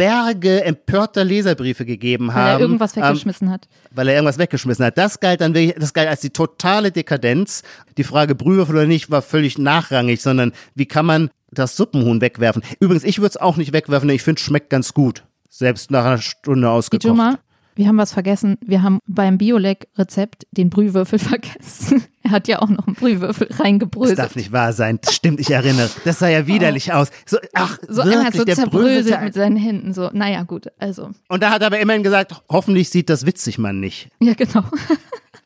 [0.00, 2.46] Berge empörter Leserbriefe gegeben Weil haben.
[2.48, 3.68] er irgendwas ähm, weggeschmissen hat.
[3.90, 4.96] weil er irgendwas weggeschmissen hat.
[4.96, 7.62] Das galt dann wirklich, das galt als die totale Dekadenz.
[7.98, 12.62] Die Frage Brühwürfel oder nicht war völlig nachrangig, sondern wie kann man das Suppenhuhn wegwerfen?
[12.80, 15.24] Übrigens, ich würde es auch nicht wegwerfen, denn ich finde, es schmeckt ganz gut.
[15.50, 17.04] Selbst nach einer Stunde ausgekocht.
[17.04, 17.38] Ijoma,
[17.74, 18.58] Wir haben was vergessen.
[18.60, 22.04] Wir haben beim Biolek-Rezept den Brühwürfel vergessen.
[22.22, 24.18] Er hat ja auch noch einen Brühwürfel reingebröselt.
[24.18, 24.98] Das darf nicht wahr sein.
[25.08, 25.88] Stimmt, ich erinnere.
[26.04, 27.10] Das sah ja widerlich aus.
[27.26, 29.94] So, ach, so wirklich, einmal so der zerbröselt mit seinen Händen.
[29.94, 31.10] So, naja, gut, also.
[31.28, 34.10] Und da hat er aber immerhin gesagt, hoffentlich sieht das witzig man nicht.
[34.20, 34.64] Ja, genau.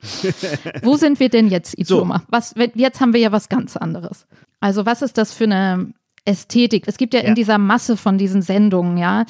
[0.83, 2.19] Wo sind wir denn jetzt, Ichoma?
[2.19, 2.25] So.
[2.29, 4.27] Was, jetzt haben wir ja was ganz anderes.
[4.61, 5.93] Also, was ist das für eine
[6.25, 6.85] Ästhetik?
[6.87, 7.29] Es gibt ja, ja.
[7.29, 9.25] in dieser Masse von diesen Sendungen, ja,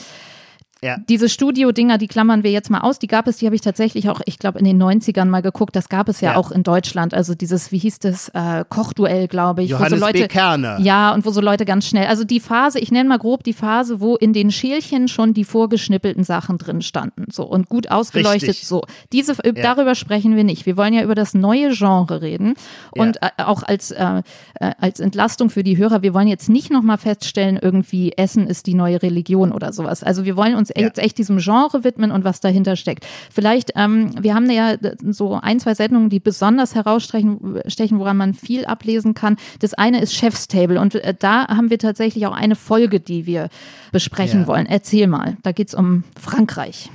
[0.85, 0.99] ja.
[1.09, 2.99] Diese Studio-Dinger, die klammern wir jetzt mal aus.
[2.99, 5.75] Die gab es, die habe ich tatsächlich auch, ich glaube, in den 90ern mal geguckt.
[5.75, 6.37] Das gab es ja, ja.
[6.37, 7.15] auch in Deutschland.
[7.15, 9.71] Also dieses, wie hieß das, äh, Kochduell, glaube ich.
[9.71, 10.29] Johannes wo so Leute, B.
[10.29, 10.79] Kerner.
[10.81, 13.55] Ja, und wo so Leute ganz schnell, also die Phase, ich nenne mal grob die
[13.55, 17.29] Phase, wo in den Schälchen schon die vorgeschnippelten Sachen drin standen.
[17.31, 18.51] So und gut ausgeleuchtet.
[18.51, 18.69] Richtig.
[18.69, 18.83] So.
[19.11, 19.53] Diese, ja.
[19.53, 20.67] darüber sprechen wir nicht.
[20.67, 22.57] Wir wollen ja über das neue Genre reden.
[22.91, 24.23] Und äh, auch als, äh,
[24.61, 28.67] äh, als Entlastung für die Hörer, wir wollen jetzt nicht nochmal feststellen, irgendwie Essen ist
[28.67, 30.03] die neue Religion oder sowas.
[30.03, 30.74] Also wir wollen uns.
[30.77, 33.07] Jetzt echt diesem Genre widmen und was dahinter steckt.
[33.33, 34.77] Vielleicht, ähm, wir haben ja
[35.11, 39.37] so ein, zwei Sendungen, die besonders herausstechen, stechen, woran man viel ablesen kann.
[39.61, 43.27] Das eine ist Chef's Table und äh, da haben wir tatsächlich auch eine Folge, die
[43.27, 43.49] wir
[43.93, 44.47] besprechen ja.
[44.47, 44.67] wollen.
[44.67, 46.91] Erzähl mal, da geht es um Frankreich.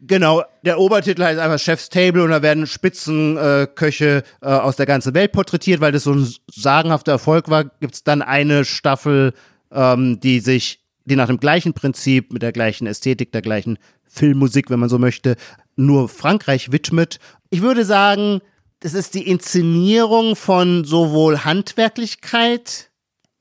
[0.00, 4.86] Genau, der Obertitel heißt einfach Chef's Table und da werden Spitzenköche äh, äh, aus der
[4.86, 7.64] ganzen Welt porträtiert, weil das so ein sagenhafter Erfolg war.
[7.64, 9.32] Gibt es dann eine Staffel,
[9.72, 14.70] ähm, die sich die nach dem gleichen Prinzip, mit der gleichen Ästhetik, der gleichen Filmmusik,
[14.70, 15.36] wenn man so möchte,
[15.76, 17.18] nur Frankreich widmet.
[17.50, 18.40] Ich würde sagen,
[18.80, 22.90] das ist die Inszenierung von sowohl Handwerklichkeit,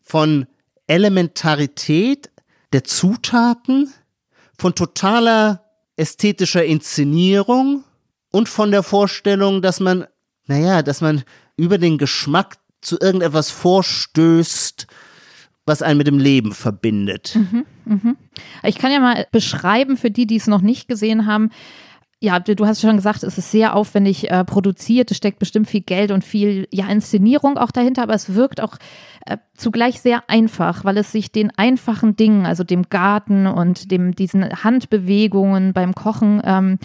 [0.01, 0.45] von
[0.88, 2.30] Elementarität
[2.71, 3.91] der Zutaten,
[4.58, 5.65] von totaler
[5.97, 7.84] ästhetischer Inszenierung
[8.32, 10.06] und von der Vorstellung, dass man,
[10.45, 11.23] naja, dass man
[11.58, 14.88] über den Geschmack zu irgendetwas vorstößt,
[15.65, 17.36] was einen mit dem Leben verbindet.
[17.36, 18.15] Mhm, mh.
[18.63, 21.49] Ich kann ja mal beschreiben für die, die es noch nicht gesehen haben.
[22.21, 25.82] Ja, du hast schon gesagt, es ist sehr aufwendig äh, produziert, es steckt bestimmt viel
[25.82, 28.78] Geld und viel ja, Inszenierung auch dahinter, aber es wirkt auch
[29.25, 34.15] äh, zugleich sehr einfach, weil es sich den einfachen Dingen, also dem Garten und dem,
[34.15, 36.80] diesen Handbewegungen beim Kochen ähm,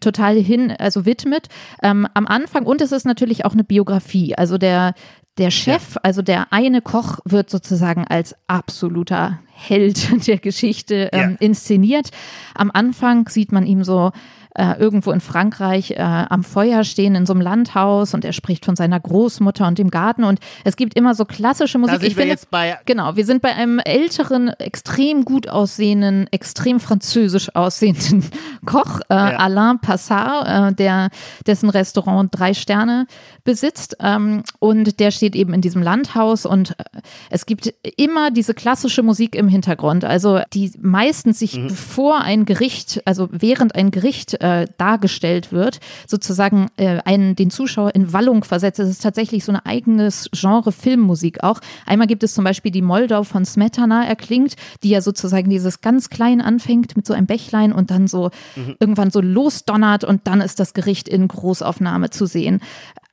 [0.00, 1.48] total hin, also widmet.
[1.82, 4.34] Ähm, am Anfang, und es ist natürlich auch eine Biografie.
[4.36, 4.94] Also der,
[5.38, 6.00] der Chef, ja.
[6.02, 11.36] also der eine Koch, wird sozusagen als absoluter Held der Geschichte ähm, ja.
[11.40, 12.10] inszeniert.
[12.54, 14.12] Am Anfang sieht man ihm so
[14.56, 18.64] äh, irgendwo in Frankreich äh, am Feuer stehen in so einem Landhaus und er spricht
[18.64, 21.96] von seiner Großmutter und dem Garten und es gibt immer so klassische Musik.
[21.96, 25.48] Da sind ich wir finde, jetzt bei genau, wir sind bei einem älteren, extrem gut
[25.48, 28.24] aussehenden, extrem französisch aussehenden
[28.66, 29.36] Koch, äh, ja.
[29.36, 31.10] Alain Passard, äh, der
[31.46, 33.06] dessen Restaurant drei Sterne
[33.44, 36.84] besitzt ähm, und der steht eben in diesem Landhaus und äh,
[37.30, 41.68] es gibt immer diese klassische Musik im Hintergrund, also die meistens sich mhm.
[41.68, 47.94] bevor ein Gericht, also während ein Gericht äh, dargestellt wird, sozusagen äh, einen, den Zuschauer
[47.96, 48.78] in Wallung versetzt.
[48.78, 51.60] Es ist tatsächlich so ein eigenes Genre Filmmusik auch.
[51.84, 54.54] Einmal gibt es zum Beispiel die Moldau von Smetana erklingt,
[54.84, 58.76] die ja sozusagen dieses ganz klein anfängt mit so einem Bächlein und dann so mhm.
[58.78, 62.60] irgendwann so losdonnert und dann ist das Gericht in Großaufnahme zu sehen.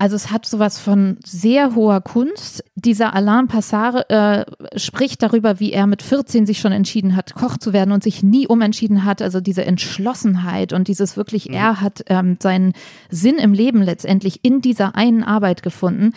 [0.04, 2.62] Also es hat sowas von sehr hoher Kunst.
[2.76, 4.44] Dieser Alain Passard äh,
[4.78, 8.22] spricht darüber, wie er mit 14 sich schon entschieden hat, Koch zu werden und sich
[8.22, 9.22] nie umentschieden hat.
[9.22, 11.54] Also diese Entschlossenheit und dieses wirklich, mhm.
[11.54, 12.74] er hat ähm, seinen
[13.10, 16.12] Sinn im Leben letztendlich in dieser einen Arbeit gefunden.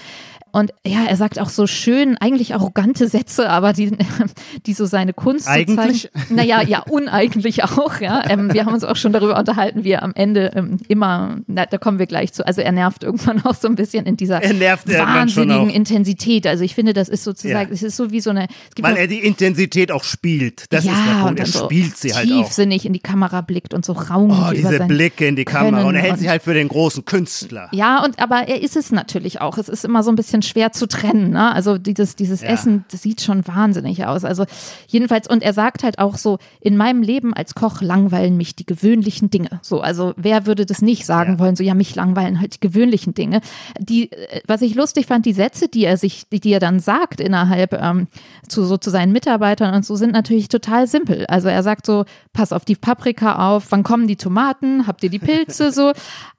[0.56, 3.92] Und ja, er sagt auch so schön, eigentlich arrogante Sätze, aber die,
[4.66, 6.08] die so seine Kunst Eigentlich?
[6.10, 6.34] Zeigen.
[6.34, 8.22] Naja, ja, uneigentlich auch, ja.
[8.26, 11.66] Ähm, wir haben uns auch schon darüber unterhalten, wie er am Ende ähm, immer, na,
[11.66, 14.40] da kommen wir gleich zu, also er nervt irgendwann auch so ein bisschen in dieser
[14.40, 16.46] wahnsinnigen Intensität.
[16.46, 18.46] Also ich finde, das ist sozusagen, es ist so wie so eine.
[18.80, 20.72] Weil er die Intensität auch spielt.
[20.72, 21.38] Das ja, ist der Punkt.
[21.38, 22.44] Er so spielt sie halt auch.
[22.44, 24.30] tiefsinnig in die Kamera blickt und so raum.
[24.30, 25.84] Oh, diese Blicke in die Kamera.
[25.84, 27.68] Und er hält sich halt für den großen Künstler.
[27.72, 29.58] Ja, und aber er ist es natürlich auch.
[29.58, 31.30] Es ist immer so ein bisschen schwer zu trennen.
[31.30, 31.52] Ne?
[31.52, 32.48] Also dieses, dieses ja.
[32.48, 34.24] Essen, das sieht schon wahnsinnig aus.
[34.24, 34.44] Also
[34.88, 38.66] jedenfalls, und er sagt halt auch so, in meinem Leben als Koch langweilen mich die
[38.66, 39.60] gewöhnlichen Dinge.
[39.62, 41.38] So, also wer würde das nicht sagen ja.
[41.38, 41.56] wollen?
[41.56, 43.40] So, ja, mich langweilen halt die gewöhnlichen Dinge.
[43.78, 46.80] Die, äh, was ich lustig fand, die Sätze, die er sich, die, die er dann
[46.80, 48.08] sagt innerhalb ähm,
[48.48, 51.26] zu so zu seinen Mitarbeitern und so, sind natürlich total simpel.
[51.26, 55.10] Also er sagt so, pass auf die Paprika auf, wann kommen die Tomaten, habt ihr
[55.10, 55.92] die Pilze so.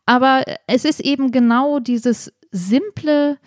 [0.05, 3.37] Aber es ist eben genau dieses simple,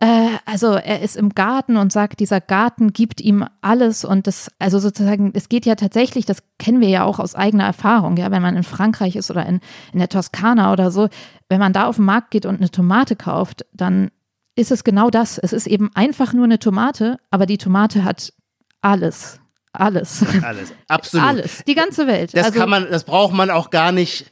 [0.00, 4.50] äh, also er ist im Garten und sagt, dieser Garten gibt ihm alles und das,
[4.58, 8.30] also sozusagen, es geht ja tatsächlich, das kennen wir ja auch aus eigener Erfahrung, ja,
[8.30, 9.60] wenn man in Frankreich ist oder in,
[9.92, 11.08] in der Toskana oder so,
[11.48, 14.10] wenn man da auf den Markt geht und eine Tomate kauft, dann
[14.54, 15.38] ist es genau das.
[15.38, 18.32] Es ist eben einfach nur eine Tomate, aber die Tomate hat
[18.80, 19.40] alles.
[19.72, 20.24] Alles.
[20.42, 20.72] Alles.
[20.88, 21.26] Absolut.
[21.26, 21.62] Alles.
[21.66, 22.34] Die ganze Welt.
[22.34, 24.30] Das also, kann man, das braucht man auch gar nicht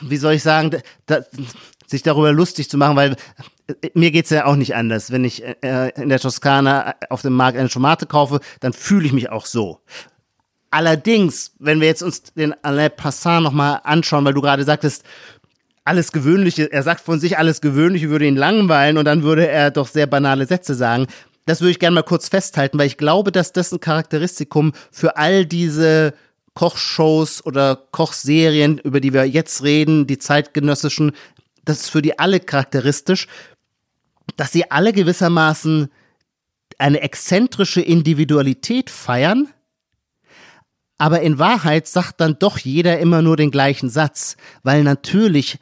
[0.00, 0.70] wie soll ich sagen,
[1.06, 1.20] da,
[1.86, 3.16] sich darüber lustig zu machen, weil
[3.94, 5.10] mir geht's ja auch nicht anders.
[5.10, 9.12] Wenn ich äh, in der Toskana auf dem Markt eine Tomate kaufe, dann fühle ich
[9.12, 9.80] mich auch so.
[10.70, 15.04] Allerdings, wenn wir jetzt uns den Alain Passant nochmal anschauen, weil du gerade sagtest,
[15.84, 19.70] alles Gewöhnliche, er sagt von sich alles Gewöhnliche würde ihn langweilen und dann würde er
[19.70, 21.06] doch sehr banale Sätze sagen.
[21.44, 25.16] Das würde ich gerne mal kurz festhalten, weil ich glaube, dass das ein Charakteristikum für
[25.16, 26.14] all diese
[26.54, 31.12] Kochshows oder Kochserien, über die wir jetzt reden, die zeitgenössischen,
[31.64, 33.26] das ist für die alle charakteristisch,
[34.36, 35.88] dass sie alle gewissermaßen
[36.78, 39.48] eine exzentrische Individualität feiern,
[40.98, 45.58] aber in Wahrheit sagt dann doch jeder immer nur den gleichen Satz, weil natürlich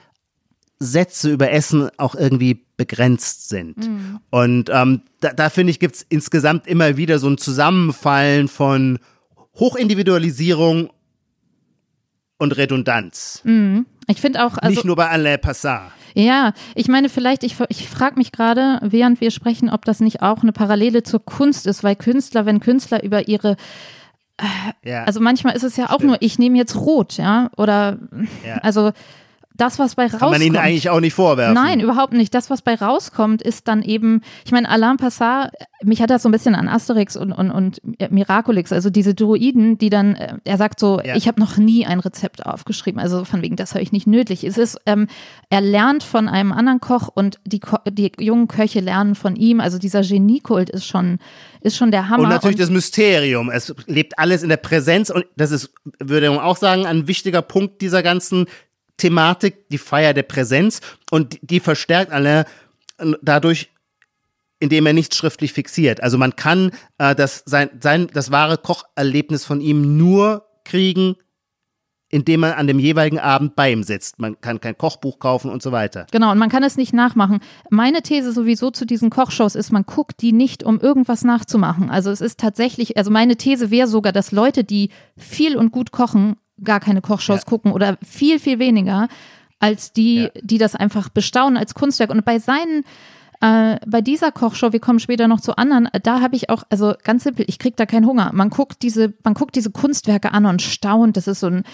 [0.79, 3.77] Sätze über Essen auch irgendwie begrenzt sind.
[3.77, 4.21] Mhm.
[4.31, 8.99] Und ähm, da, da finde ich, gibt es insgesamt immer wieder so ein Zusammenfallen von
[9.59, 10.91] Hochindividualisierung
[12.39, 13.43] und Redundanz.
[13.45, 13.87] Mhm.
[14.11, 14.59] Ich finde auch.
[14.59, 15.93] Also, Nicht nur bei Alain Passat.
[16.15, 20.23] Ja, ich meine, vielleicht, ich, ich frage mich gerade, während wir sprechen, ob das nicht
[20.23, 23.57] auch eine Parallele zur Kunst ist, weil Künstler, wenn Künstler über ihre
[24.39, 25.05] äh, ja.
[25.05, 26.05] Also manchmal ist es ja auch Stimmt.
[26.05, 27.99] nur, ich nehme jetzt rot, ja, oder
[28.45, 28.57] ja.
[28.57, 28.93] also
[29.61, 30.21] das, was bei rauskommt.
[30.21, 31.55] Kann man ihnen eigentlich auch nicht vorwerfen.
[31.55, 32.35] Nein, überhaupt nicht.
[32.35, 36.29] Das, was bei rauskommt, ist dann eben, ich meine, Alain Passat, mich hat das so
[36.29, 40.57] ein bisschen an Asterix und, und, und Miraculix, also diese Druiden, die dann, äh, er
[40.57, 41.17] sagt so, ja.
[41.17, 44.45] ich habe noch nie ein Rezept aufgeschrieben, also von wegen, das habe ich nicht nötig.
[44.45, 45.07] Es ist, ähm,
[45.49, 49.79] er lernt von einem anderen Koch und die, die jungen Köche lernen von ihm, also
[49.79, 51.19] dieser Geniekult ist schon,
[51.61, 52.25] ist schon der Hammer.
[52.25, 53.51] Und natürlich und das Mysterium.
[53.51, 57.43] Es lebt alles in der Präsenz und das ist, würde man auch sagen, ein wichtiger
[57.43, 58.47] Punkt dieser ganzen
[59.01, 62.45] Thematik, die Feier der Präsenz und die verstärkt alle
[63.23, 63.71] dadurch,
[64.59, 66.03] indem er nichts schriftlich fixiert.
[66.03, 71.17] Also man kann äh, das, sein, sein, das wahre Kocherlebnis von ihm nur kriegen,
[72.11, 74.19] indem man an dem jeweiligen Abend bei ihm sitzt.
[74.19, 76.07] Man kann kein Kochbuch kaufen und so weiter.
[76.11, 77.39] Genau, und man kann es nicht nachmachen.
[77.71, 81.89] Meine These sowieso zu diesen Kochshows ist, man guckt die nicht, um irgendwas nachzumachen.
[81.89, 85.93] Also es ist tatsächlich, also meine These wäre sogar, dass Leute, die viel und gut
[85.93, 87.49] kochen, gar keine Kochshows ja.
[87.49, 89.09] gucken oder viel, viel weniger
[89.59, 90.31] als die, ja.
[90.41, 92.11] die das einfach bestaunen als Kunstwerk.
[92.11, 92.85] Und bei seinen
[93.41, 96.95] äh, bei dieser Kochshow, wir kommen später noch zu anderen, da habe ich auch, also
[97.03, 98.31] ganz simpel, ich kriege da keinen Hunger.
[98.35, 101.17] Man guckt diese, man guckt diese Kunstwerke an und staunt.
[101.17, 101.65] Das ist so ein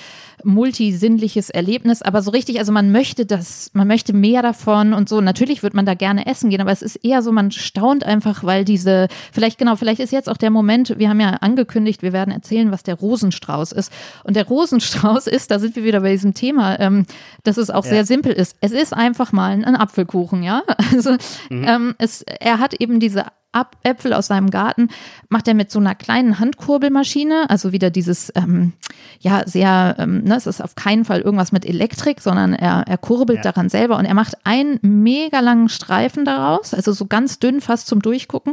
[0.44, 5.20] multisinnliches Erlebnis, aber so richtig, also man möchte das, man möchte mehr davon und so.
[5.20, 8.44] Natürlich wird man da gerne essen gehen, aber es ist eher so, man staunt einfach,
[8.44, 12.12] weil diese, vielleicht genau, vielleicht ist jetzt auch der Moment, wir haben ja angekündigt, wir
[12.12, 13.92] werden erzählen, was der Rosenstrauß ist.
[14.22, 17.06] Und der Rosenstrauß ist, da sind wir wieder bei diesem Thema, ähm,
[17.42, 17.90] dass es auch ja.
[17.90, 18.56] sehr simpel ist.
[18.60, 20.62] Es ist einfach mal ein Apfelkuchen, ja.
[20.96, 21.16] Also
[21.60, 21.68] mhm.
[21.68, 24.90] ähm, es, er hat eben diese Ab Äpfel aus seinem Garten,
[25.30, 28.74] macht er mit so einer kleinen Handkurbelmaschine, also wieder dieses, ähm,
[29.20, 32.98] ja, sehr, ähm, ne, es ist auf keinen Fall irgendwas mit Elektrik, sondern er, er
[32.98, 33.44] kurbelt ja.
[33.44, 37.86] daran selber und er macht einen mega langen Streifen daraus, also so ganz dünn, fast
[37.86, 38.52] zum Durchgucken.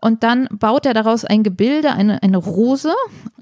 [0.00, 2.92] Und dann baut er daraus ein Gebilde, eine, eine Rose.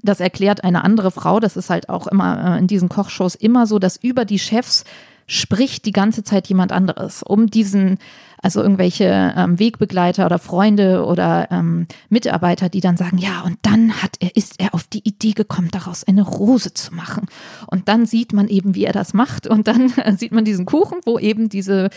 [0.03, 1.39] Das erklärt eine andere Frau.
[1.39, 4.83] Das ist halt auch immer äh, in diesen Kochshows immer so, dass über die Chefs
[5.25, 7.97] spricht die ganze Zeit jemand anderes, um diesen
[8.41, 14.01] also irgendwelche ähm, Wegbegleiter oder Freunde oder ähm, Mitarbeiter, die dann sagen, ja, und dann
[14.01, 17.27] hat er, ist er auf die Idee gekommen, daraus eine Rose zu machen.
[17.67, 19.47] Und dann sieht man eben, wie er das macht.
[19.47, 21.89] Und dann sieht man diesen Kuchen, wo eben diese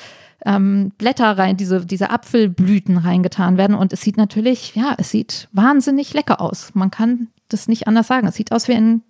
[0.44, 3.76] ähm, Blätter rein, diese, diese Apfelblüten reingetan werden.
[3.76, 6.74] Und es sieht natürlich, ja, es sieht wahnsinnig lecker aus.
[6.74, 8.26] Man kann das nicht anders sagen.
[8.26, 9.02] Es sieht aus wie ein,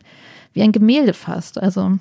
[0.53, 1.59] wie ein Gemälde fast.
[1.59, 1.99] Also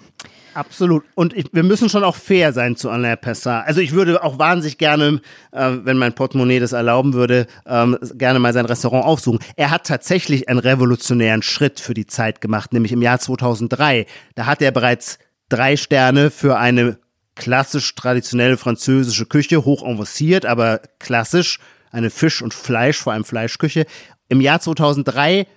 [0.54, 1.04] Absolut.
[1.16, 3.68] Und ich, wir müssen schon auch fair sein zu Alain Passat.
[3.68, 8.40] Also ich würde auch wahnsinnig gerne, äh, wenn mein Portemonnaie das erlauben würde, ähm, gerne
[8.40, 9.40] mal sein Restaurant aufsuchen.
[9.56, 14.06] Er hat tatsächlich einen revolutionären Schritt für die Zeit gemacht, nämlich im Jahr 2003.
[14.36, 16.98] Da hat er bereits drei Sterne für eine
[17.36, 21.60] klassisch traditionelle französische Küche, hoch avanciert, aber klassisch,
[21.92, 23.86] eine Fisch- und Fleisch, vor allem Fleischküche.
[24.30, 25.48] Im Jahr 2003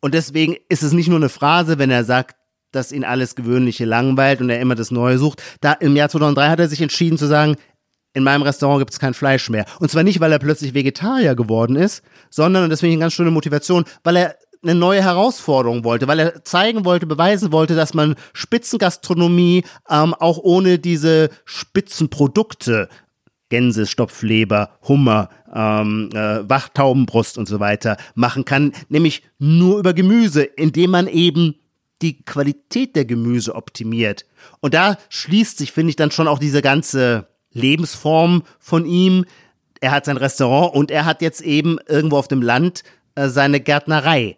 [0.00, 2.36] und deswegen ist es nicht nur eine Phrase, wenn er sagt,
[2.74, 5.42] dass ihn alles Gewöhnliche langweilt und er immer das Neue sucht.
[5.60, 7.56] Da im Jahr 2003 hat er sich entschieden zu sagen,
[8.14, 9.66] in meinem Restaurant gibt es kein Fleisch mehr.
[9.80, 13.04] Und zwar nicht, weil er plötzlich Vegetarier geworden ist, sondern, und das finde ich eine
[13.04, 17.74] ganz schöne Motivation, weil er eine neue Herausforderung wollte, weil er zeigen wollte, beweisen wollte,
[17.74, 22.88] dass man Spitzengastronomie ähm, auch ohne diese Spitzenprodukte
[23.50, 30.42] Gänse, Stopfleber, Hummer, ähm, äh, Wachtaubenbrust und so weiter machen kann, nämlich nur über Gemüse,
[30.42, 31.54] indem man eben
[32.04, 34.26] die Qualität der Gemüse optimiert.
[34.60, 39.24] Und da schließt sich, finde ich, dann schon auch diese ganze Lebensform von ihm.
[39.80, 43.60] Er hat sein Restaurant und er hat jetzt eben irgendwo auf dem Land äh, seine
[43.60, 44.36] Gärtnerei.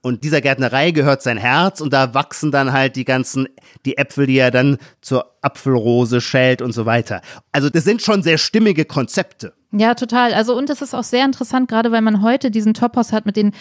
[0.00, 3.46] Und dieser Gärtnerei gehört sein Herz und da wachsen dann halt die ganzen,
[3.84, 7.20] die Äpfel, die er dann zur Apfelrose schält und so weiter.
[7.52, 9.52] Also das sind schon sehr stimmige Konzepte.
[9.70, 10.34] Ja, total.
[10.34, 13.36] Also und es ist auch sehr interessant, gerade weil man heute diesen Topos hat mit
[13.36, 13.52] den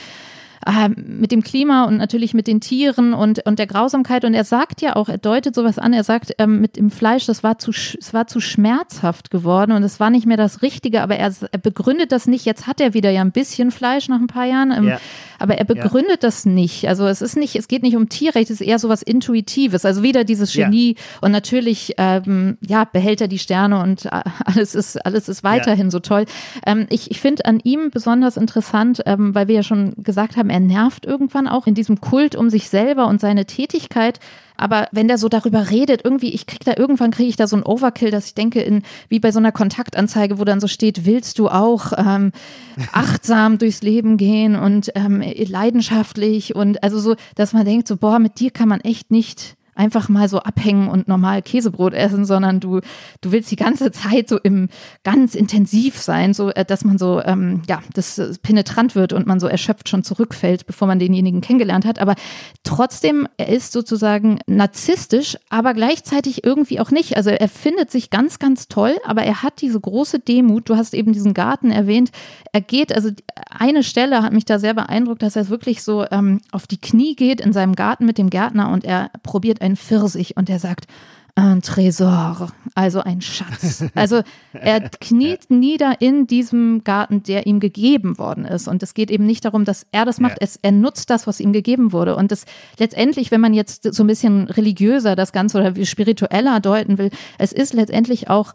[0.66, 4.26] äh, mit dem Klima und natürlich mit den Tieren und, und der Grausamkeit.
[4.26, 7.26] Und er sagt ja auch, er deutet sowas an, er sagt, ähm, mit dem Fleisch,
[7.26, 11.02] das war zu, es war zu schmerzhaft geworden und es war nicht mehr das Richtige,
[11.02, 12.46] aber er, er begründet das nicht.
[12.46, 14.72] Jetzt hat er wieder ja ein bisschen Fleisch nach ein paar Jahren.
[14.72, 15.00] Ähm, ja.
[15.42, 16.28] Aber er begründet ja.
[16.28, 16.88] das nicht.
[16.88, 19.86] Also es ist nicht, es geht nicht um Tierrecht, es ist eher so was Intuitives.
[19.86, 21.04] Also wieder dieses Genie ja.
[21.22, 25.88] und natürlich, ähm, ja, behält er die Sterne und äh, alles ist, alles ist weiterhin
[25.88, 25.92] ja.
[25.92, 26.26] so toll.
[26.66, 30.50] Ähm, ich ich finde an ihm besonders interessant, ähm, weil wir ja schon gesagt haben,
[30.50, 34.20] er nervt irgendwann auch in diesem Kult um sich selber und seine Tätigkeit.
[34.62, 37.56] Aber wenn der so darüber redet, irgendwie, ich krieg da irgendwann kriege ich da so
[37.58, 41.06] ein Overkill, dass ich denke, in, wie bei so einer Kontaktanzeige, wo dann so steht,
[41.06, 42.32] willst du auch ähm,
[42.92, 48.20] achtsam durchs Leben gehen und ähm, leidenschaftlich und also so, dass man denkt, so, boah,
[48.20, 52.60] mit dir kann man echt nicht einfach mal so abhängen und normal Käsebrot essen, sondern
[52.60, 52.82] du,
[53.22, 54.70] du willst die ganze Zeit so im
[55.04, 59.28] ganz intensiv sein, so äh, dass man so, ähm, ja, das äh, penetrant wird und
[59.28, 62.00] man so erschöpft schon zurückfällt, bevor man denjenigen kennengelernt hat.
[62.00, 62.16] Aber
[62.64, 67.16] trotzdem, er ist sozusagen narzisstisch, aber gleichzeitig irgendwie auch nicht.
[67.16, 70.70] Also er findet sich ganz, ganz toll, aber er hat diese große Demut.
[70.70, 72.12] Du hast eben diesen Garten erwähnt.
[72.52, 73.10] Er geht, also
[73.50, 77.16] eine Stelle hat mich da sehr beeindruckt, dass er wirklich so ähm, auf die Knie
[77.16, 80.88] geht in seinem Garten mit dem Gärtner und er probiert ein Pfirsich und er sagt,
[81.36, 83.86] ein Tresor, also ein Schatz.
[83.96, 84.22] Also
[84.54, 88.68] er kniet nieder in diesem Garten, der ihm gegeben worden ist.
[88.68, 90.48] Und es geht eben nicht darum, dass er das macht, ja.
[90.48, 92.16] es, er nutzt das, was ihm gegeben wurde.
[92.16, 92.46] Und das
[92.78, 97.54] letztendlich, wenn man jetzt so ein bisschen religiöser das Ganze oder spiritueller deuten will, es
[97.54, 98.54] ist letztendlich auch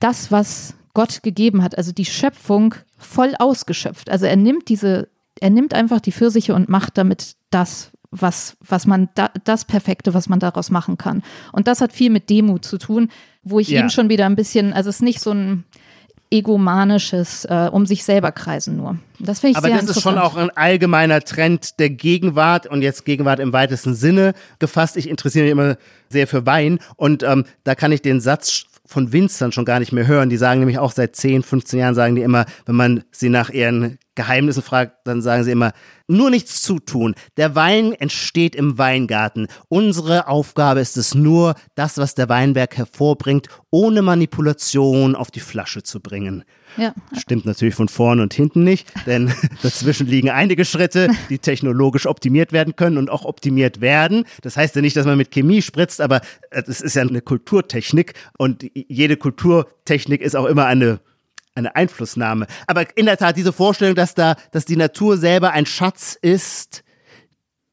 [0.00, 4.10] das, was Gott gegeben hat, also die Schöpfung voll ausgeschöpft.
[4.10, 5.08] Also er nimmt diese,
[5.40, 10.14] er nimmt einfach die Pfirsiche und macht damit das, was, was man da, das Perfekte,
[10.14, 11.22] was man daraus machen kann.
[11.52, 13.10] Und das hat viel mit Demut zu tun,
[13.42, 13.80] wo ich ja.
[13.80, 15.64] eben schon wieder ein bisschen, also es ist nicht so ein
[16.30, 18.98] egomanisches äh, um sich selber kreisen nur.
[19.18, 22.82] Das finde ich Aber sehr das ist schon auch ein allgemeiner Trend der Gegenwart und
[22.82, 24.96] jetzt Gegenwart im weitesten Sinne gefasst.
[24.96, 25.76] Ich interessiere mich immer
[26.10, 29.92] sehr für Wein und ähm, da kann ich den Satz von Winzern schon gar nicht
[29.92, 30.30] mehr hören.
[30.30, 33.50] Die sagen nämlich auch seit 10, 15 Jahren, sagen die immer, wenn man sie nach
[33.50, 35.72] ihren Geheimnissen fragt, dann sagen sie immer,
[36.08, 37.14] nur nichts zutun.
[37.36, 39.46] Der Wein entsteht im Weingarten.
[39.68, 45.84] Unsere Aufgabe ist es nur, das, was der Weinberg hervorbringt, ohne Manipulation auf die Flasche
[45.84, 46.44] zu bringen.
[46.76, 46.94] Ja.
[47.16, 52.52] Stimmt natürlich von vorne und hinten nicht, denn dazwischen liegen einige Schritte, die technologisch optimiert
[52.52, 54.24] werden können und auch optimiert werden.
[54.42, 58.14] Das heißt ja nicht, dass man mit Chemie spritzt, aber es ist ja eine Kulturtechnik
[58.36, 60.98] und jede Kulturtechnik ist auch immer eine
[61.58, 62.46] eine Einflussnahme.
[62.66, 66.82] Aber in der Tat diese Vorstellung, dass da, dass die Natur selber ein Schatz ist,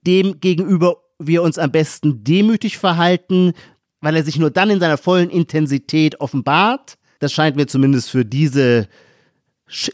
[0.01, 3.53] dem gegenüber wir uns am besten demütig verhalten,
[4.01, 6.95] weil er sich nur dann in seiner vollen Intensität offenbart.
[7.19, 8.87] Das scheint mir zumindest für diese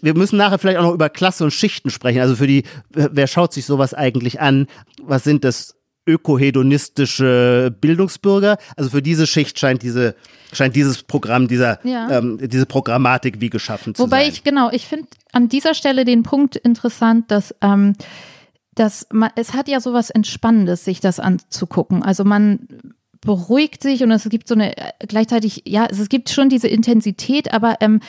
[0.02, 2.20] wir müssen nachher vielleicht auch noch über Klasse und Schichten sprechen.
[2.20, 4.68] Also für die, wer schaut sich sowas eigentlich an?
[5.02, 5.76] Was sind das
[6.06, 8.58] ökohedonistische Bildungsbürger.
[8.76, 10.16] Also für diese Schicht scheint diese
[10.54, 12.10] scheint dieses Programm, dieser ja.
[12.18, 14.20] ähm, diese Programmatik wie geschaffen zu Wobei sein.
[14.20, 17.96] Wobei ich genau, ich finde an dieser Stelle den Punkt interessant, dass ähm,
[18.76, 22.04] dass man, es hat ja sowas Entspannendes, sich das anzugucken.
[22.04, 22.68] Also man
[23.20, 27.76] beruhigt sich und es gibt so eine gleichzeitig, ja, es gibt schon diese Intensität, aber
[27.82, 28.00] ähm,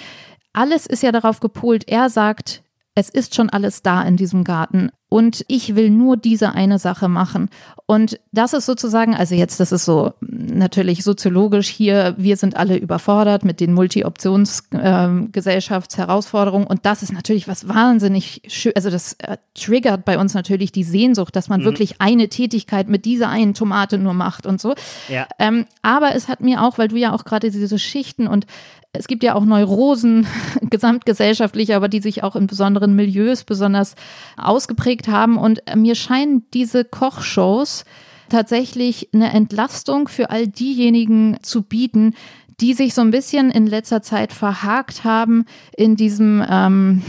[0.52, 1.85] alles ist ja darauf gepolt.
[1.88, 2.62] Er sagt,
[2.94, 7.07] es ist schon alles da in diesem Garten und ich will nur diese eine Sache
[7.07, 7.51] machen.
[7.85, 12.79] Und das ist sozusagen, also jetzt, das ist so natürlich soziologisch hier, wir sind alle
[12.79, 16.66] überfordert mit den Multi-Options-Gesellschaftsherausforderungen.
[16.66, 20.85] und das ist natürlich was wahnsinnig schön, also das äh, triggert bei uns natürlich die
[20.85, 21.66] Sehnsucht, dass man mhm.
[21.66, 24.75] wirklich eine Tätigkeit mit dieser einen Tomate nur macht und so.
[25.11, 25.27] Ja.
[25.38, 28.46] Ähm, aber es hat mir auch, weil du ja auch gerade diese Schichten und
[28.94, 30.27] es gibt ja auch Neurosen
[30.70, 33.94] gesamtgesellschaftlich, aber die sich auch in besonderen Milieus besonders
[34.37, 35.36] ausgeprägt haben.
[35.38, 37.84] Und mir scheinen diese Kochshows
[38.28, 42.14] tatsächlich eine Entlastung für all diejenigen zu bieten,
[42.60, 45.44] die sich so ein bisschen in letzter Zeit verhakt haben
[45.76, 47.02] in diesem ähm,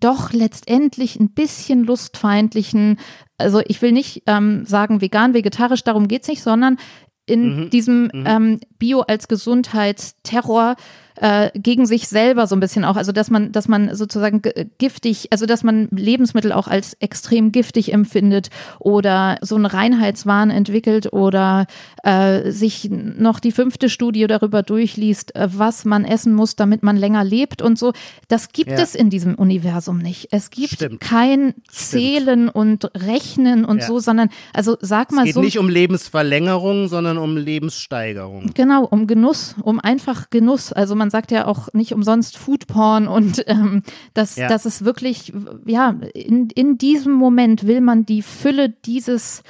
[0.00, 2.98] doch letztendlich ein bisschen lustfeindlichen,
[3.38, 6.78] also ich will nicht ähm, sagen vegan, vegetarisch, darum geht's nicht, sondern
[7.26, 7.70] in mhm.
[7.70, 8.24] diesem mhm.
[8.26, 10.76] Ähm, Bio als Gesundheitsterror
[11.16, 12.96] äh, gegen sich selber so ein bisschen auch.
[12.96, 14.42] Also dass man, dass man sozusagen
[14.78, 21.12] giftig, also dass man Lebensmittel auch als extrem giftig empfindet oder so einen Reinheitswahn entwickelt
[21.12, 21.66] oder
[22.02, 26.96] äh, sich noch die fünfte Studie darüber durchliest, äh, was man essen muss, damit man
[26.96, 27.92] länger lebt und so.
[28.28, 28.78] Das gibt ja.
[28.78, 30.28] es in diesem Universum nicht.
[30.30, 31.00] Es gibt Stimmt.
[31.00, 32.54] kein Zählen Stimmt.
[32.54, 33.86] und Rechnen und ja.
[33.86, 35.22] so, sondern also sag mal so.
[35.22, 38.50] Es geht so, nicht um Lebensverlängerung, sondern um Lebenssteigerung.
[38.54, 40.72] Genau, um Genuss, um einfach Genuss.
[40.72, 43.82] Also man sagt ja auch nicht umsonst Foodporn und ähm,
[44.14, 44.48] das, ja.
[44.48, 45.32] das ist wirklich,
[45.64, 49.42] ja, in, in diesem Moment will man die Fülle dieses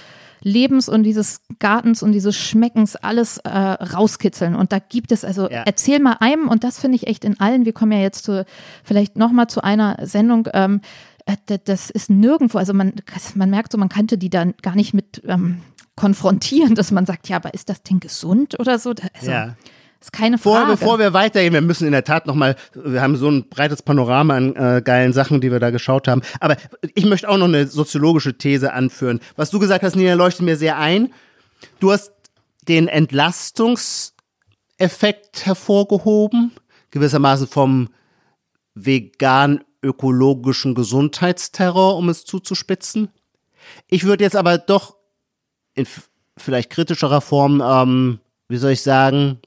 [0.43, 4.55] Lebens und dieses Gartens und dieses Schmeckens alles äh, rauskitzeln.
[4.55, 5.65] Und da gibt es, also ja.
[5.67, 8.47] erzähl mal einem, und das finde ich echt in allen, wir kommen ja jetzt zu,
[8.85, 10.83] vielleicht nochmal zu einer Sendung, ähm,
[11.25, 12.93] äh, das ist nirgendwo, also man,
[13.35, 15.63] man merkt so, man kannte die dann gar nicht mit ähm,
[15.97, 18.95] konfrontieren, dass man sagt, ja, aber ist das Ding gesund oder so?
[19.15, 19.57] Also, ja.
[20.07, 20.67] Ist keine Frage.
[20.67, 23.83] Vor, bevor wir weitergehen, wir müssen in der Tat nochmal, wir haben so ein breites
[23.83, 26.23] Panorama an äh, geilen Sachen, die wir da geschaut haben.
[26.39, 26.57] Aber
[26.95, 29.19] ich möchte auch noch eine soziologische These anführen.
[29.35, 31.13] Was du gesagt hast, Nina, leuchtet mir sehr ein.
[31.81, 32.13] Du hast
[32.69, 36.53] den Entlastungseffekt hervorgehoben,
[36.93, 37.89] gewissermaßen vom
[38.77, 43.09] vegan-ökologischen Gesundheitsterror, um es zuzuspitzen.
[43.89, 44.95] Ich würde jetzt aber doch
[45.75, 45.85] in
[46.37, 49.41] vielleicht kritischerer Form, ähm, wie soll ich sagen,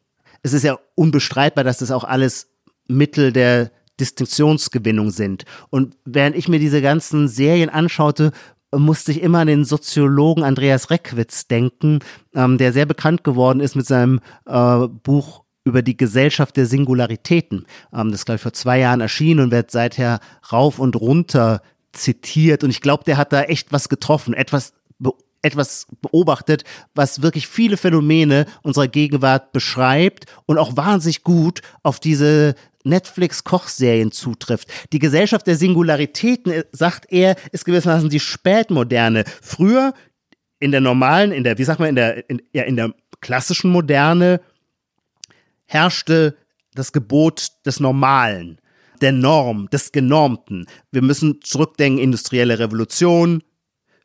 [0.43, 2.47] es ist ja unbestreitbar, dass das auch alles
[2.87, 5.45] Mittel der Distinktionsgewinnung sind.
[5.69, 8.31] Und während ich mir diese ganzen Serien anschaute,
[8.75, 11.99] musste ich immer an den Soziologen Andreas Reckwitz denken,
[12.35, 17.65] ähm, der sehr bekannt geworden ist mit seinem äh, Buch über die Gesellschaft der Singularitäten.
[17.93, 20.19] Ähm, das ist, glaube ich, vor zwei Jahren erschienen und wird seither
[20.51, 21.61] rauf und runter
[21.93, 22.63] zitiert.
[22.63, 24.73] Und ich glaube, der hat da echt was getroffen, etwas
[25.41, 26.63] etwas beobachtet,
[26.95, 34.69] was wirklich viele Phänomene unserer Gegenwart beschreibt und auch wahnsinnig gut auf diese Netflix-Kochserien zutrifft.
[34.93, 39.23] Die Gesellschaft der Singularitäten, äh, sagt er, ist gewissermaßen die Spätmoderne.
[39.41, 39.93] Früher
[40.59, 43.71] in der normalen, in der, wie sagt man, in der, in, ja, in der klassischen
[43.71, 44.41] Moderne
[45.65, 46.35] herrschte
[46.73, 48.59] das Gebot des Normalen,
[49.01, 50.65] der Norm, des Genormten.
[50.91, 53.43] Wir müssen zurückdenken, industrielle Revolution,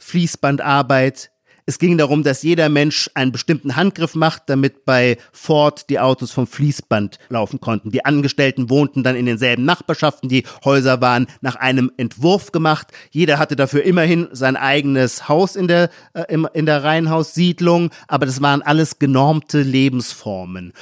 [0.05, 1.30] Fließbandarbeit.
[1.66, 6.30] Es ging darum, dass jeder Mensch einen bestimmten Handgriff macht, damit bei Ford die Autos
[6.30, 7.90] vom Fließband laufen konnten.
[7.90, 12.88] Die Angestellten wohnten dann in denselben Nachbarschaften, die Häuser waren nach einem Entwurf gemacht.
[13.11, 18.42] Jeder hatte dafür immerhin sein eigenes Haus in der, äh, in der Reihenhaussiedlung, aber das
[18.42, 20.74] waren alles genormte Lebensformen.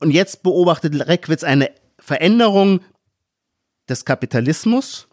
[0.00, 2.80] Und jetzt beobachtet Reckwitz eine Veränderung
[3.88, 5.08] des Kapitalismus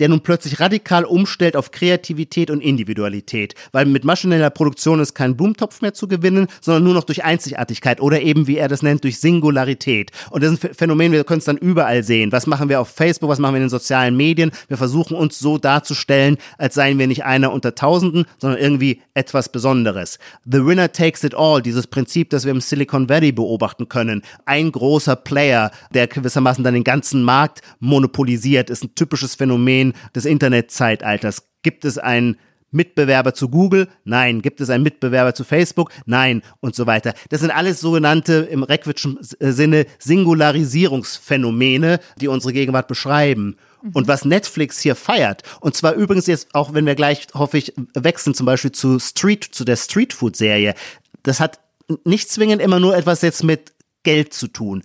[0.00, 5.36] der nun plötzlich radikal umstellt auf Kreativität und Individualität, weil mit maschineller Produktion ist kein
[5.36, 9.04] Blumentopf mehr zu gewinnen, sondern nur noch durch Einzigartigkeit oder eben, wie er das nennt,
[9.04, 10.10] durch Singularität.
[10.30, 12.32] Und das ist ein Phänomen, wir können es dann überall sehen.
[12.32, 14.50] Was machen wir auf Facebook, was machen wir in den sozialen Medien?
[14.68, 19.50] Wir versuchen uns so darzustellen, als seien wir nicht einer unter Tausenden, sondern irgendwie etwas
[19.50, 20.18] Besonderes.
[20.44, 24.22] The winner takes it all, dieses Prinzip, das wir im Silicon Valley beobachten können.
[24.44, 29.94] Ein großer Player, der gewissermaßen dann den ganzen Markt monopolisiert, ist ein typisches Phänomen Phänomen
[30.14, 31.48] des Internetzeitalters.
[31.62, 32.36] Gibt es einen
[32.70, 33.88] Mitbewerber zu Google?
[34.04, 34.42] Nein.
[34.42, 35.90] Gibt es einen Mitbewerber zu Facebook?
[36.04, 36.42] Nein.
[36.60, 37.14] Und so weiter.
[37.30, 43.56] Das sind alles sogenannte im Reckwitschen Sinne Singularisierungsphänomene, die unsere Gegenwart beschreiben.
[43.92, 47.72] Und was Netflix hier feiert, und zwar übrigens jetzt auch, wenn wir gleich, hoffe ich,
[47.94, 50.74] wechseln zum Beispiel zu Street, zu der Streetfood-Serie,
[51.22, 51.60] das hat
[52.04, 54.82] nicht zwingend immer nur etwas jetzt mit Geld zu tun.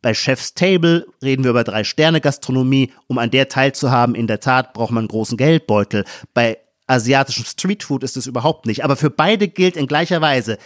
[0.00, 2.92] Bei Chef's Table reden wir über Drei-Sterne-Gastronomie.
[3.06, 6.04] Um an der teilzuhaben, in der Tat braucht man einen großen Geldbeutel.
[6.34, 8.84] Bei asiatischem Streetfood ist es überhaupt nicht.
[8.84, 10.58] Aber für beide gilt in gleicher Weise,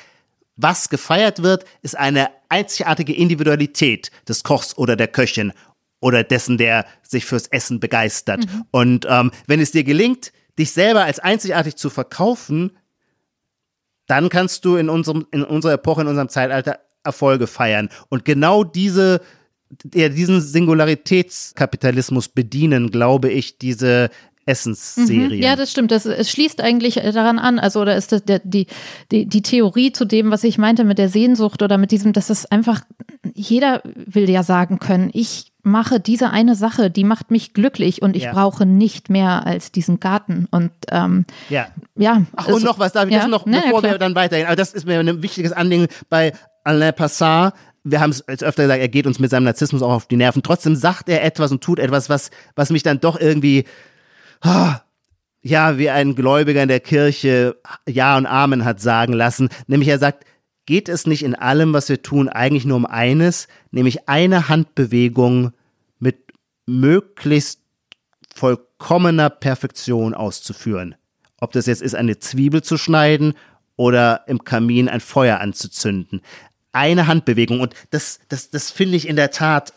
[0.56, 5.52] was gefeiert wird, ist eine einzigartige Individualität des Kochs oder der Köchin
[6.00, 8.44] oder dessen, der sich fürs Essen begeistert.
[8.44, 8.64] Mhm.
[8.70, 12.76] Und ähm, wenn es dir gelingt, dich selber als einzigartig zu verkaufen,
[14.06, 17.88] dann kannst du in, unserem, in unserer Epoche, in unserem Zeitalter Erfolge feiern.
[18.09, 19.20] Und genau diese,
[19.94, 24.11] ja, diesen Singularitätskapitalismus bedienen, glaube ich, diese
[24.44, 25.36] Essensserien.
[25.36, 25.90] Mhm, ja, das stimmt.
[25.90, 27.59] Das, es schließt eigentlich daran an.
[27.59, 28.66] Also, oder ist das der, die,
[29.12, 32.28] die, die Theorie zu dem, was ich meinte mit der Sehnsucht oder mit diesem, dass
[32.28, 32.80] es einfach,
[33.34, 38.16] jeder will ja sagen können, ich mache diese eine Sache, die macht mich glücklich und
[38.16, 38.32] ich ja.
[38.32, 40.48] brauche nicht mehr als diesen Garten.
[40.50, 41.68] Und ähm, ja.
[41.96, 42.22] ja.
[42.34, 43.20] Ach, und noch was, darf ich ja?
[43.20, 44.48] das noch, bevor ja, wir dann weitergehen?
[44.48, 46.32] Aber das ist mir ein wichtiges Anliegen bei
[46.64, 47.54] Alain Passard,
[47.84, 50.16] wir haben es jetzt öfter gesagt, er geht uns mit seinem Narzissmus auch auf die
[50.16, 50.42] Nerven.
[50.42, 53.64] Trotzdem sagt er etwas und tut etwas, was, was mich dann doch irgendwie,
[54.44, 57.56] ja, wie ein Gläubiger in der Kirche
[57.88, 59.48] Ja und Amen hat sagen lassen.
[59.66, 60.24] Nämlich er sagt,
[60.66, 65.52] geht es nicht in allem, was wir tun, eigentlich nur um eines, nämlich eine Handbewegung
[65.98, 66.32] mit
[66.66, 67.60] möglichst
[68.34, 70.94] vollkommener Perfektion auszuführen.
[71.40, 73.34] Ob das jetzt ist, eine Zwiebel zu schneiden
[73.74, 76.20] oder im Kamin ein Feuer anzuzünden.
[76.72, 77.60] Eine Handbewegung.
[77.60, 79.72] Und das, das, das finde ich in der Tat,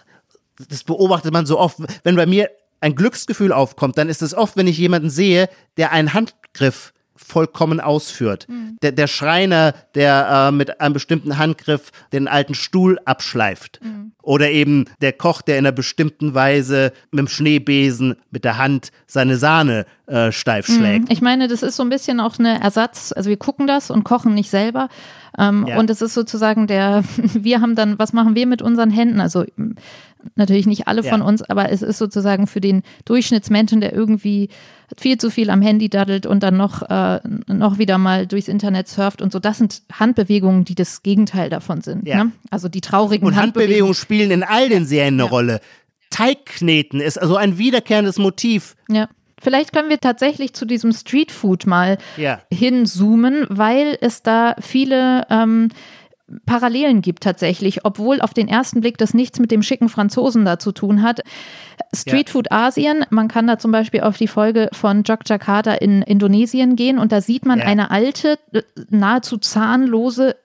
[0.69, 1.77] das beobachtet man so oft.
[2.03, 5.91] Wenn bei mir ein Glücksgefühl aufkommt, dann ist es oft, wenn ich jemanden sehe, der
[5.91, 8.45] einen Handgriff vollkommen ausführt.
[8.49, 8.77] Mhm.
[8.81, 13.79] Der, der Schreiner, der äh, mit einem bestimmten Handgriff den alten Stuhl abschleift.
[13.81, 14.11] Mhm.
[14.21, 18.91] Oder eben der Koch, der in einer bestimmten Weise mit dem Schneebesen, mit der Hand
[19.07, 20.73] seine Sahne äh, steif mhm.
[20.75, 21.11] schlägt.
[21.11, 23.13] Ich meine, das ist so ein bisschen auch eine Ersatz.
[23.15, 24.89] Also wir gucken das und kochen nicht selber.
[25.37, 25.79] Ähm, ja.
[25.79, 29.19] Und es ist sozusagen der, wir haben dann, was machen wir mit unseren Händen?
[29.19, 29.45] Also
[30.35, 31.09] natürlich nicht alle ja.
[31.11, 34.49] von uns, aber es ist sozusagen für den Durchschnittsmenschen, der irgendwie
[34.97, 38.87] viel zu viel am Handy daddelt und dann noch, äh, noch wieder mal durchs Internet
[38.87, 39.39] surft und so.
[39.39, 42.07] Das sind Handbewegungen, die das Gegenteil davon sind.
[42.07, 42.25] Ja.
[42.25, 42.31] Ne?
[42.51, 43.67] Also die traurigen und Handbewegungen.
[43.67, 45.23] Handbewegungen spielen in all den Serien eine.
[45.23, 45.59] Rolle.
[46.11, 48.75] Teigkneten ist also ein wiederkehrendes Motiv.
[48.89, 49.09] Ja.
[49.41, 52.41] Vielleicht können wir tatsächlich zu diesem Streetfood mal ja.
[52.51, 55.69] hinzoomen, weil es da viele ähm,
[56.45, 60.57] Parallelen gibt tatsächlich, obwohl auf den ersten Blick das nichts mit dem schicken Franzosen da
[60.57, 61.21] zu tun hat.
[61.93, 62.67] Street Food ja.
[62.67, 67.11] Asien, man kann da zum Beispiel auf die Folge von Jakarta in Indonesien gehen und
[67.11, 67.65] da sieht man ja.
[67.65, 68.39] eine alte,
[68.89, 70.35] nahezu zahnlose,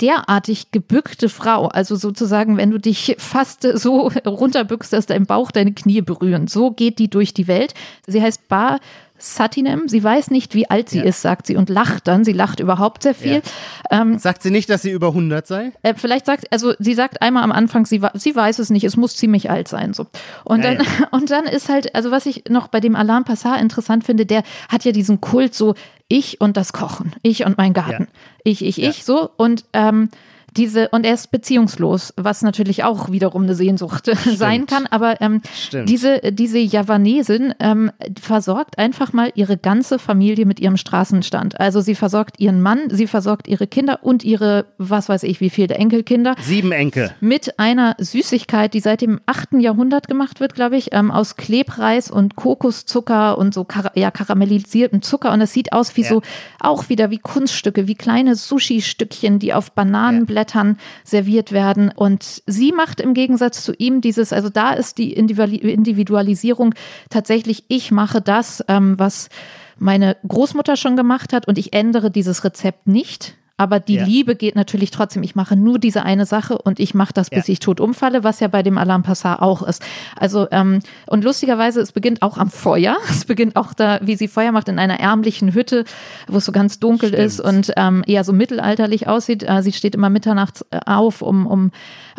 [0.00, 5.72] derartig gebückte Frau, also sozusagen, wenn du dich fast so runterbückst, dass dein Bauch deine
[5.72, 6.46] Knie berühren.
[6.46, 7.74] So geht die durch die Welt.
[8.06, 8.80] Sie heißt Bar
[9.18, 9.88] Satinem.
[9.88, 11.04] Sie weiß nicht, wie alt sie ja.
[11.04, 12.24] ist, sagt sie und lacht dann.
[12.24, 13.42] Sie lacht überhaupt sehr viel.
[13.90, 14.02] Ja.
[14.02, 15.72] Ähm, sagt sie nicht, dass sie über 100 sei?
[15.82, 18.96] Äh, vielleicht sagt, also sie sagt einmal am Anfang, sie, sie weiß es nicht, es
[18.96, 19.92] muss ziemlich alt sein.
[19.92, 20.06] So.
[20.44, 23.60] Und, ja, dann, und dann ist halt, also was ich noch bei dem Alain Passat
[23.60, 25.74] interessant finde, der hat ja diesen Kult so,
[26.08, 28.08] ich und das Kochen, ich und mein Garten,
[28.42, 29.30] ich, ich, ich, so.
[29.36, 30.08] Und ähm,
[30.56, 34.38] diese, und er ist beziehungslos, was natürlich auch wiederum eine Sehnsucht Stimmt.
[34.38, 34.86] sein kann.
[34.86, 35.42] Aber ähm,
[35.84, 37.90] diese, diese Javanesin ähm,
[38.20, 41.60] versorgt einfach mal ihre ganze Familie mit ihrem Straßenstand.
[41.60, 45.50] Also sie versorgt ihren Mann, sie versorgt ihre Kinder und ihre, was weiß ich, wie
[45.50, 46.34] viele Enkelkinder.
[46.40, 47.10] Sieben Enkel.
[47.20, 49.54] Mit einer Süßigkeit, die seit dem 8.
[49.60, 55.02] Jahrhundert gemacht wird, glaube ich, ähm, aus Klebreis und Kokoszucker und so kar ja, karamellisiertem
[55.02, 55.32] Zucker.
[55.32, 56.08] Und es sieht aus wie ja.
[56.08, 56.22] so,
[56.60, 61.90] auch wieder wie Kunststücke, wie kleine Sushi-Stückchen, die auf Bananenblättern Blättern serviert werden.
[61.94, 66.74] Und sie macht im Gegensatz zu ihm dieses, also da ist die Individualisierung
[67.10, 69.30] tatsächlich, ich mache das, ähm, was
[69.78, 73.37] meine Großmutter schon gemacht hat und ich ändere dieses Rezept nicht.
[73.58, 74.04] Aber die ja.
[74.04, 75.24] Liebe geht natürlich trotzdem.
[75.24, 77.52] Ich mache nur diese eine Sache und ich mache das, bis ja.
[77.52, 79.82] ich tot umfalle, was ja bei dem Alarm Passat auch ist.
[80.16, 82.96] Also, ähm, und lustigerweise, es beginnt auch am Feuer.
[83.10, 85.84] Es beginnt auch da, wie sie Feuer macht, in einer ärmlichen Hütte,
[86.28, 87.24] wo es so ganz dunkel Stimmt.
[87.24, 89.42] ist und ähm, eher so mittelalterlich aussieht.
[89.42, 91.72] Äh, sie steht immer mitternachts äh, auf, um, um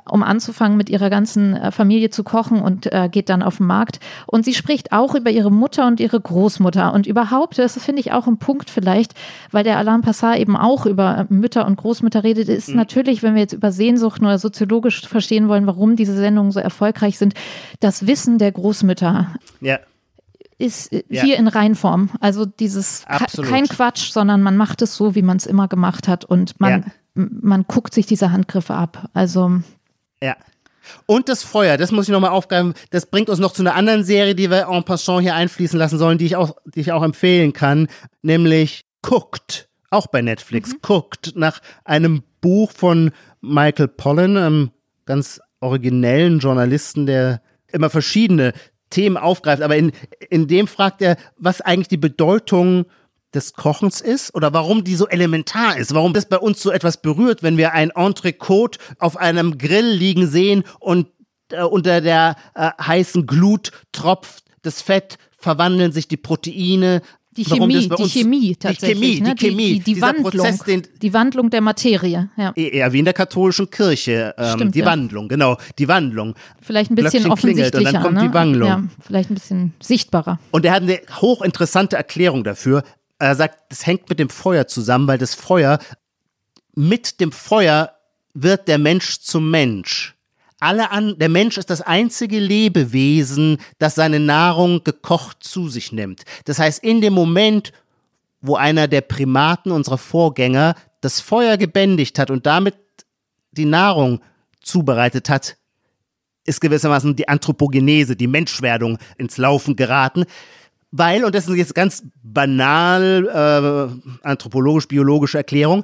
[0.10, 3.68] um anzufangen, mit ihrer ganzen äh, Familie zu kochen und äh, geht dann auf den
[3.68, 4.00] Markt.
[4.28, 6.94] Und sie spricht auch über ihre Mutter und ihre Großmutter.
[6.94, 9.14] Und überhaupt, das finde ich auch ein Punkt vielleicht,
[9.52, 12.76] weil der Alain Passat eben auch über Mütter und Großmütter redet, ist mhm.
[12.76, 17.18] natürlich, wenn wir jetzt über Sehnsucht nur soziologisch verstehen wollen, warum diese Sendungen so erfolgreich
[17.18, 17.34] sind,
[17.80, 19.28] das Wissen der Großmütter.
[19.62, 19.80] Ja
[20.60, 21.24] ist äh, ja.
[21.24, 22.12] hier in Reinform.
[22.20, 23.50] Also dieses Absolut.
[23.50, 26.72] kein Quatsch, sondern man macht es so, wie man es immer gemacht hat und man,
[27.16, 27.26] ja.
[27.42, 29.10] man guckt sich diese Handgriffe ab.
[29.14, 29.62] Also
[30.24, 30.36] ja.
[31.06, 34.04] Und das Feuer, das muss ich nochmal aufgreifen, das bringt uns noch zu einer anderen
[34.04, 37.04] Serie, die wir en passant hier einfließen lassen sollen, die ich auch, die ich auch
[37.04, 37.88] empfehlen kann,
[38.22, 40.80] nämlich Cooked, auch bei Netflix, mhm.
[40.88, 43.12] Cooked, nach einem Buch von
[43.42, 44.72] Michael Pollan, einem
[45.06, 47.42] ganz originellen Journalisten, der
[47.72, 48.54] immer verschiedene
[48.90, 49.92] Themen aufgreift, aber in,
[50.30, 52.86] in dem fragt er, was eigentlich die Bedeutung
[53.34, 57.02] des Kochens ist oder warum die so elementar ist, warum das bei uns so etwas
[57.02, 61.08] berührt, wenn wir ein Entrecote auf einem Grill liegen sehen und
[61.52, 67.02] äh, unter der äh, heißen Glut tropft das Fett, verwandeln sich die Proteine,
[67.38, 69.00] die Chemie, die Chemie tatsächlich.
[69.00, 69.36] Die Chemie, ne?
[69.36, 72.30] die, Chemie, die, die Wandlung, Prozess, den, die Wandlung der Materie.
[72.36, 72.54] Ja.
[72.56, 74.34] E-, eher wie in der katholischen Kirche.
[74.38, 74.86] Ähm, Stimmt, die ja.
[74.86, 76.34] Wandlung, genau, die Wandlung.
[76.60, 77.78] Vielleicht ein bisschen Glöckchen offensichtlicher.
[77.78, 78.28] Und dann kommt ne?
[78.28, 78.68] die Wandlung.
[78.68, 80.40] Ja, vielleicht ein bisschen sichtbarer.
[80.52, 82.84] Und er hat eine hochinteressante Erklärung dafür.
[83.20, 85.80] Er sagt, das hängt mit dem Feuer zusammen, weil das Feuer,
[86.74, 87.94] mit dem Feuer
[88.34, 90.16] wird der Mensch zum Mensch.
[90.62, 96.24] Alle an, der Mensch ist das einzige Lebewesen, das seine Nahrung gekocht zu sich nimmt.
[96.46, 97.72] Das heißt, in dem Moment,
[98.42, 102.76] wo einer der Primaten unserer Vorgänger das Feuer gebändigt hat und damit
[103.52, 104.22] die Nahrung
[104.62, 105.58] zubereitet hat,
[106.46, 110.26] ist gewissermaßen die Anthropogenese, die Menschwerdung ins Laufen geraten
[110.92, 115.84] weil, und das ist jetzt ganz banal, äh, anthropologisch-biologische Erklärung,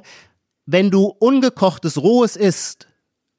[0.66, 2.88] wenn du ungekochtes Rohes isst,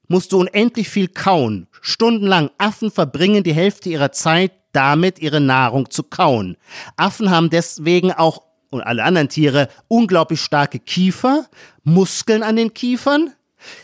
[0.07, 1.67] musst du unendlich viel kauen.
[1.81, 2.49] Stundenlang.
[2.57, 6.55] Affen verbringen die Hälfte ihrer Zeit damit, ihre Nahrung zu kauen.
[6.95, 11.47] Affen haben deswegen auch und alle anderen Tiere unglaublich starke Kiefer,
[11.83, 13.33] Muskeln an den Kiefern.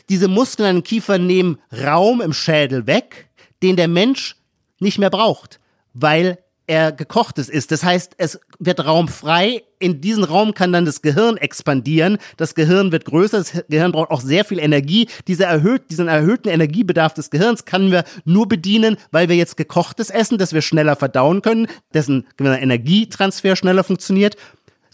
[0.09, 3.29] Diese Muskeln an den Kiefern nehmen Raum im Schädel weg,
[3.61, 4.35] den der Mensch
[4.79, 5.59] nicht mehr braucht,
[5.93, 7.71] weil er gekochtes ist.
[7.71, 9.63] Das heißt, es wird Raum frei.
[9.79, 12.17] In diesen Raum kann dann das Gehirn expandieren.
[12.37, 13.39] Das Gehirn wird größer.
[13.39, 15.07] Das Gehirn braucht auch sehr viel Energie.
[15.27, 20.09] Diese erhöht, diesen erhöhten Energiebedarf des Gehirns können wir nur bedienen, weil wir jetzt gekochtes
[20.09, 24.37] essen, das wir schneller verdauen können, dessen Energietransfer schneller funktioniert.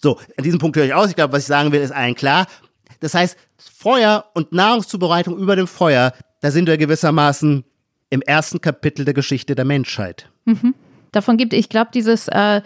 [0.02, 1.10] So, an diesem Punkt höre ich aus.
[1.10, 2.48] Ich glaube, was ich sagen will, ist allen klar.
[3.00, 7.64] Das heißt, Feuer und Nahrungszubereitung über dem Feuer, da sind wir gewissermaßen
[8.10, 10.30] im ersten Kapitel der Geschichte der Menschheit.
[10.46, 10.74] Mhm
[11.12, 11.54] davon gibt.
[11.54, 12.62] Ich glaube, dieses, äh,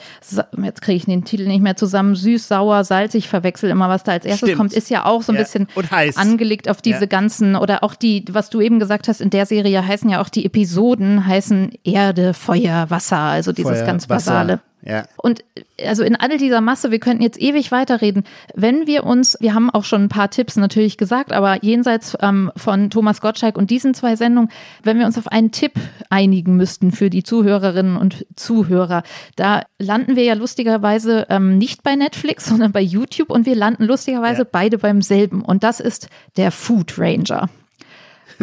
[0.63, 4.13] jetzt kriege ich den Titel nicht mehr zusammen, süß, sauer, salzig, verwechsel immer, was da
[4.13, 4.57] als erstes Stimmt.
[4.57, 5.43] kommt, ist ja auch so ein ja.
[5.43, 5.67] bisschen
[6.15, 7.05] angelegt auf diese ja.
[7.05, 10.29] ganzen, oder auch die, was du eben gesagt hast, in der Serie heißen ja auch
[10.29, 14.53] die Episoden, heißen Erde, Feuer, Wasser, also dieses Feuer, ganz basale.
[14.53, 14.72] Wasser.
[14.85, 15.05] Ja.
[15.17, 15.43] Und
[15.83, 18.23] also in all dieser Masse, wir könnten jetzt ewig weiterreden,
[18.53, 22.51] wenn wir uns, wir haben auch schon ein paar Tipps natürlich gesagt, aber jenseits ähm,
[22.57, 24.49] von Thomas Gottschalk und diesen zwei Sendungen,
[24.83, 25.73] wenn wir uns auf einen Tipp
[26.09, 29.03] einigen müssten für die Zuhörerinnen und Zuhörer,
[29.35, 33.85] da landen wir ja lustigerweise ähm, nicht bei Netflix, sondern bei YouTube und wir landen
[33.85, 34.47] lustigerweise ja.
[34.51, 37.49] beide beim selben und das ist der Food Ranger.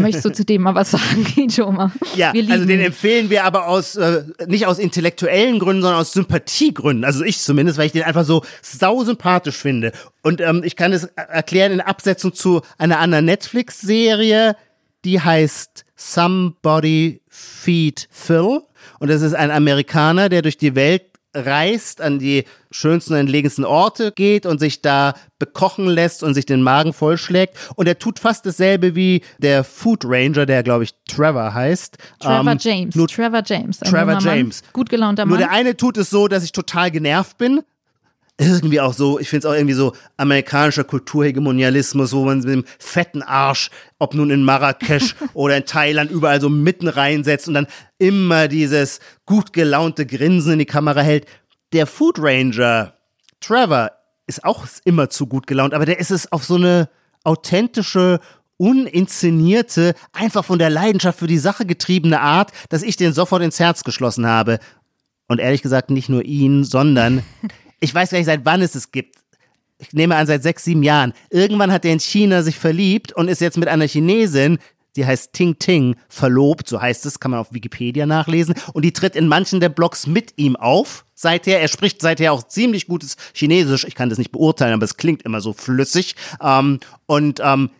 [0.03, 1.93] Möchtest du zu dem mal was sagen, Ijoma?
[2.17, 7.05] Ja, also den empfehlen wir aber aus, äh, nicht aus intellektuellen Gründen, sondern aus Sympathiegründen.
[7.05, 9.93] Also ich zumindest, weil ich den einfach so sau sympathisch finde.
[10.23, 14.57] Und ähm, ich kann es erklären in Absetzung zu einer anderen Netflix-Serie,
[15.05, 18.63] die heißt Somebody Feed Phil.
[18.99, 23.65] Und das ist ein Amerikaner, der durch die Welt reist, an die schönsten und entlegensten
[23.65, 27.57] Orte geht und sich da bekochen lässt und sich den Magen vollschlägt.
[27.77, 31.99] Und er tut fast dasselbe wie der Food Ranger, der, glaube ich, Trevor heißt.
[32.21, 32.95] Trevor ähm, James.
[32.95, 33.79] Nur, Trevor James.
[33.79, 34.63] Trevor James.
[34.63, 35.31] Mann, gut gelaunter Mann.
[35.31, 37.63] Nur der eine tut es so, dass ich total genervt bin
[38.41, 42.65] irgendwie auch so, ich finde es auch irgendwie so amerikanischer Kulturhegemonialismus, wo man mit dem
[42.79, 47.67] fetten Arsch, ob nun in Marrakesch oder in Thailand, überall so mitten reinsetzt und dann
[47.99, 51.27] immer dieses gut gelaunte Grinsen in die Kamera hält.
[51.73, 52.95] Der Food Ranger,
[53.41, 53.91] Trevor,
[54.27, 56.89] ist auch immer zu gut gelaunt, aber der ist es auf so eine
[57.25, 58.21] authentische,
[58.57, 63.59] uninszenierte, einfach von der Leidenschaft für die Sache getriebene Art, dass ich den sofort ins
[63.59, 64.59] Herz geschlossen habe.
[65.29, 67.23] Und ehrlich gesagt nicht nur ihn, sondern
[67.81, 69.17] ich weiß gar nicht, seit wann es es gibt.
[69.79, 71.15] Ich nehme an, seit sechs, sieben Jahren.
[71.31, 74.59] Irgendwann hat er in China sich verliebt und ist jetzt mit einer Chinesin,
[74.97, 78.55] die heißt Ting Ting, verlobt, so heißt es, kann man auf Wikipedia nachlesen.
[78.73, 81.05] Und die tritt in manchen der Blogs mit ihm auf.
[81.15, 83.85] Seither, er spricht seither auch ziemlich gutes Chinesisch.
[83.85, 86.17] Ich kann das nicht beurteilen, aber es klingt immer so flüssig.
[86.43, 87.71] Ähm, und ähm,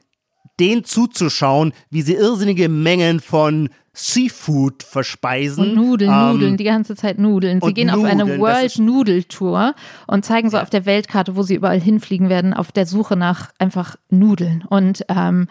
[0.61, 5.71] den zuzuschauen, wie sie irrsinnige Mengen von Seafood verspeisen.
[5.71, 7.61] Und Nudeln, ähm, Nudeln, die ganze Zeit Nudeln.
[7.61, 9.75] Sie gehen Nudeln, auf eine World Noodle Tour
[10.07, 13.51] und zeigen so auf der Weltkarte, wo sie überall hinfliegen werden, auf der Suche nach
[13.59, 14.65] einfach Nudeln.
[14.69, 15.49] Und ähm,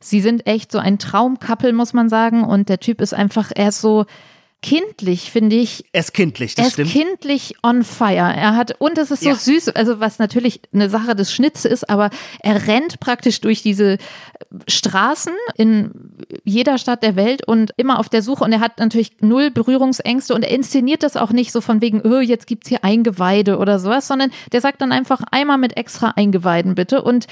[0.00, 2.44] sie sind echt so ein Traumkappel, muss man sagen.
[2.44, 4.06] Und der Typ ist einfach, er ist so,
[4.64, 5.84] kindlich, finde ich.
[5.92, 6.90] Er ist kindlich, das er stimmt.
[6.90, 8.14] kindlich on fire.
[8.14, 9.34] Er hat, und es ist so ja.
[9.34, 12.08] süß, also was natürlich eine Sache des Schnitts ist, aber
[12.40, 13.98] er rennt praktisch durch diese
[14.66, 15.90] Straßen in
[16.44, 20.34] jeder Stadt der Welt und immer auf der Suche und er hat natürlich null Berührungsängste
[20.34, 23.78] und er inszeniert das auch nicht so von wegen, oh, jetzt gibt's hier Eingeweide oder
[23.78, 27.26] sowas, sondern der sagt dann einfach einmal mit extra Eingeweiden bitte und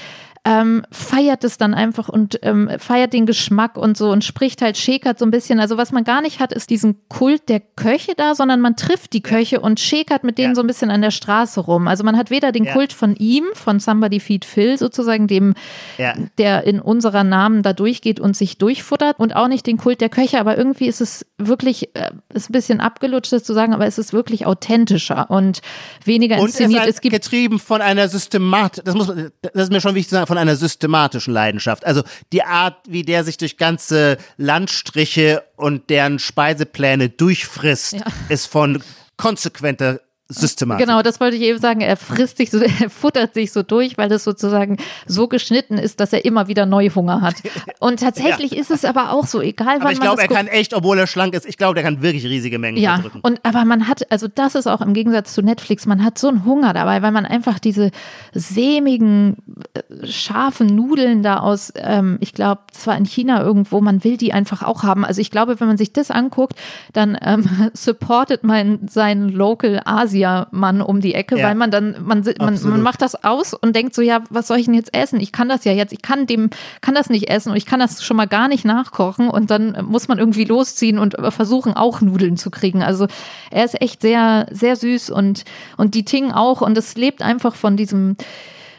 [0.45, 4.77] ähm, feiert es dann einfach und ähm, feiert den Geschmack und so und spricht halt,
[4.77, 5.61] schäkert so ein bisschen.
[5.61, 9.13] Also was man gar nicht hat, ist diesen Kult der Köche da, sondern man trifft
[9.13, 10.55] die Köche und schäkert mit denen ja.
[10.55, 11.87] so ein bisschen an der Straße rum.
[11.87, 12.73] Also man hat weder den ja.
[12.73, 15.53] Kult von ihm, von Somebody Feed Phil sozusagen, dem,
[15.97, 16.13] ja.
[16.37, 20.09] der in unserer Namen da durchgeht und sich durchfuttert und auch nicht den Kult der
[20.09, 23.85] Köche, aber irgendwie ist es wirklich, äh, ist ein bisschen abgelutscht das zu sagen, aber
[23.85, 25.61] es ist wirklich authentischer und
[26.03, 26.83] weniger inszeniert.
[26.83, 30.09] Und es, es gibt getrieben von einer Systematik, das muss das ist mir schon wichtig
[30.09, 31.85] zu sagen, von einer systematischen Leidenschaft.
[31.85, 38.05] Also die Art, wie der sich durch ganze Landstriche und deren Speisepläne durchfrisst, ja.
[38.29, 38.81] ist von
[39.15, 39.99] konsequenter
[40.29, 40.85] Systematik.
[40.85, 41.81] Genau, das wollte ich eben sagen.
[41.81, 45.99] Er frisst sich so, er futtert sich so durch, weil das sozusagen so geschnitten ist,
[45.99, 47.35] dass er immer wieder Neuhunger hat.
[47.79, 48.61] Und tatsächlich ja.
[48.61, 51.07] ist es aber auch so, egal aber wann ich glaube, er kann echt, obwohl er
[51.07, 53.19] schlank ist, ich glaube, er kann wirklich riesige Mengen ja, verdrücken.
[53.21, 56.29] Und aber man hat, also das ist auch im Gegensatz zu Netflix, man hat so
[56.29, 57.91] einen Hunger dabei, weil man einfach diese
[58.33, 59.35] sämigen,
[59.73, 64.31] äh, scharfen Nudeln da aus, ähm, ich glaube, zwar in China irgendwo, man will die
[64.31, 65.03] einfach auch haben.
[65.03, 66.57] Also ich glaube, wenn man sich das anguckt,
[66.93, 67.43] dann ähm,
[67.73, 71.47] supportet man seinen Local Asien Phantasiamann um die Ecke, Ja.
[71.47, 74.57] weil man dann, man, man, man macht das aus und denkt so, ja, was soll
[74.57, 75.19] ich denn jetzt essen?
[75.19, 76.49] Ich kann das ja jetzt, ich kann dem,
[76.81, 79.77] kann das nicht essen und ich kann das schon mal gar nicht nachkochen und dann
[79.85, 82.83] muss man irgendwie losziehen und versuchen auch Nudeln zu kriegen.
[82.83, 83.07] Also
[83.51, 85.43] er ist echt sehr, sehr süß und,
[85.77, 88.15] und die Ting auch und es lebt einfach von diesem,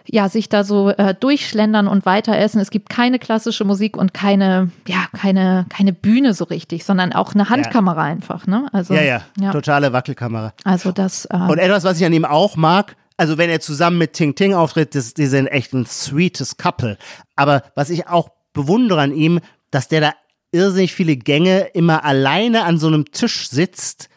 [0.07, 2.61] ja, sich da so äh, durchschlendern und weiter essen.
[2.61, 7.35] Es gibt keine klassische Musik und keine, ja, keine, keine Bühne so richtig, sondern auch
[7.35, 8.69] eine Handkamera einfach, ne?
[8.73, 10.53] Also, Ja, ja, totale Wackelkamera.
[10.65, 13.99] Also das, äh, Und etwas, was ich an ihm auch mag, also wenn er zusammen
[13.99, 16.99] mit Ting Ting auftritt, das, die sind echt ein sweetes Couple.
[17.37, 19.41] Aber was ich auch bewundere an ihm,
[19.71, 20.13] dass der da
[20.53, 24.09] irrsinnig viele Gänge immer alleine an so einem Tisch sitzt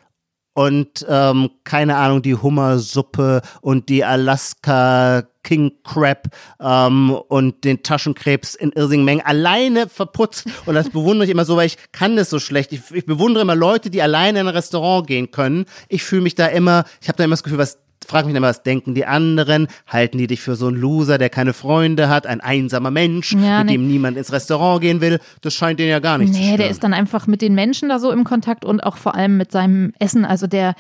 [0.58, 6.30] und ähm, keine Ahnung, die Hummersuppe und die Alaska King Crab
[6.60, 10.48] ähm, und den Taschenkrebs in irrsinnigen Mengen alleine verputzt.
[10.66, 12.74] Und das bewundere ich immer so, weil ich kann das so schlecht.
[12.74, 15.66] Ich, ich bewundere immer Leute, die alleine in ein Restaurant gehen können.
[15.90, 17.78] Ich fühle mich da immer, ich habe da immer das Gefühl, was
[18.08, 19.68] frag mich immer, was denken die anderen?
[19.86, 23.60] Halten die dich für so einen Loser, der keine Freunde hat, ein einsamer Mensch, Ja,
[23.60, 23.72] mit nee.
[23.74, 25.20] dem niemand ins Restaurant gehen will?
[25.42, 26.58] Das scheint denen ja gar nicht zu nee, stören.
[26.60, 29.38] der ist dann einfach mit den Menschen da so im Kontakt und auch vor allem
[29.38, 30.26] mit seinem Essen.
[30.26, 30.74] Also der,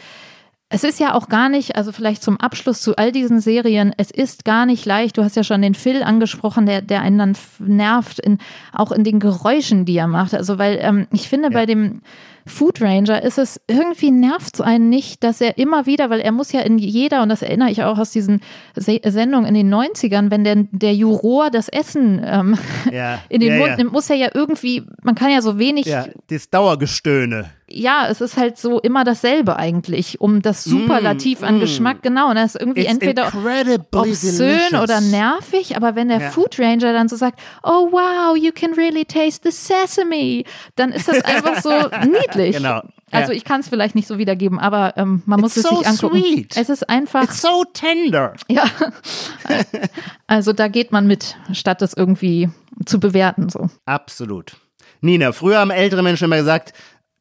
[0.69, 4.11] es ist ja auch gar nicht, also vielleicht zum Abschluss zu all diesen Serien, es
[4.11, 5.17] ist gar nicht leicht.
[5.17, 8.38] Du hast ja schon den Phil angesprochen, der, der einen dann nervt, in,
[8.73, 10.34] auch in den Geräuschen, die er macht.
[10.34, 12.01] Also, weil ähm, ich finde, bei dem
[12.48, 16.32] Food Ranger ist es irgendwie nervt es einen nicht, dass er immer wieder, weil er
[16.32, 18.41] muss ja in jeder, und das erinnere ich auch aus diesen
[18.76, 22.58] Se Sendungen in den 90ern, wenn der, der Juror das Essen ähm,
[22.91, 25.86] Ja, in den ja, Mund nimmt, muss er ja irgendwie, man kann ja so wenig
[25.86, 27.50] ja, das Dauergestöhne.
[27.70, 32.30] Ja, es ist halt so immer dasselbe eigentlich, um das Superlativ an Geschmack, genau.
[32.30, 34.82] Und das ist irgendwie Mm, It's entweder obszön delicious.
[34.82, 36.30] oder nervig, aber wenn der Ja.
[36.32, 40.43] Food Ranger dann so sagt, oh wow, you can really taste the sesame,
[40.76, 41.70] dann ist das einfach so
[42.09, 42.55] niedlich.
[42.55, 42.82] Genau.
[43.11, 43.38] Also Ja.
[43.38, 45.88] ich kann es vielleicht nicht so wiedergeben, aber ähm, man muss It's es so sich
[45.88, 46.20] angucken.
[46.22, 46.57] sweet.
[46.57, 48.34] Es ist einfach, It's so tender.
[48.47, 48.63] ja.
[50.28, 52.49] Also da geht man mit, statt das irgendwie
[52.86, 53.49] zu bewerten.
[53.49, 53.70] So.
[53.86, 54.57] Absolut.
[55.01, 56.74] Nina, früher haben ältere Menschen immer gesagt,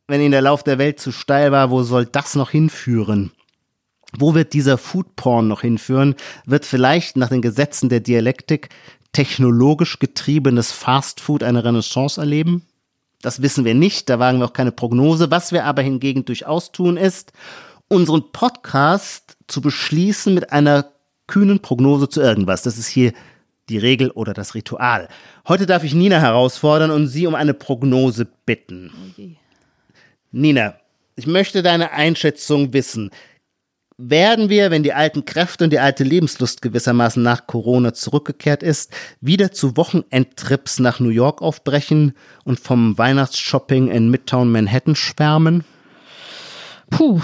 [0.09, 3.33] wenn ihnen der Lauf der Welt zu steil war, wo soll das noch hinführen?
[4.17, 6.15] Wo wird dieser Foodporn noch hinführen?
[6.45, 8.69] Wird vielleicht nach den Gesetzen der Dialektik
[9.13, 12.63] technologisch getriebenes Fastfood eine Renaissance erleben?
[13.23, 15.31] Das wissen wir nicht, da wagen wir auch keine Prognose.
[15.31, 17.33] Was wir aber hingegen durchaus tun, ist,
[17.89, 20.87] unseren Podcast zu beschließen mit einer
[21.27, 22.63] kühnen Prognose zu irgendwas.
[22.63, 23.13] Das ist hier
[23.69, 25.09] die Regel oder das Ritual.
[25.49, 28.93] Heute darf ich Nina herausfordern und sie um eine Prognose bitten.
[30.37, 30.75] Nina,
[31.15, 33.11] ich möchte deine Einschätzung wissen.
[33.97, 38.93] Werden wir, wenn die alten Kräfte und die alte Lebenslust gewissermaßen nach Corona zurückgekehrt ist,
[39.23, 42.13] wieder zu Wochenendtrips nach New York aufbrechen
[42.45, 45.65] und vom Weihnachtsshopping in Midtown Manhattan schwärmen?
[46.91, 47.23] Puh,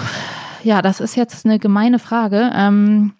[0.63, 2.49] ja, das ist jetzt eine gemeine Frage.
[2.55, 3.13] Ähm,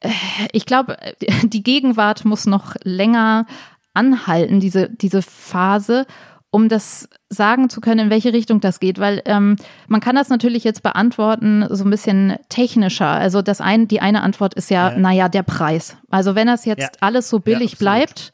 [0.00, 0.08] äh,
[0.52, 0.96] ich glaube,
[1.42, 3.44] die Gegenwart muss noch länger
[3.92, 6.06] anhalten, diese, diese Phase,
[6.54, 9.00] um das sagen zu können, in welche Richtung das geht.
[9.00, 9.56] Weil ähm,
[9.88, 13.08] man kann das natürlich jetzt beantworten, so ein bisschen technischer.
[13.08, 14.96] Also das ein, die eine Antwort ist ja, Ja.
[14.98, 15.96] naja, der Preis.
[16.10, 16.88] Also wenn das jetzt Ja.
[17.00, 17.78] alles so billig absolut.
[17.80, 18.32] bleibt,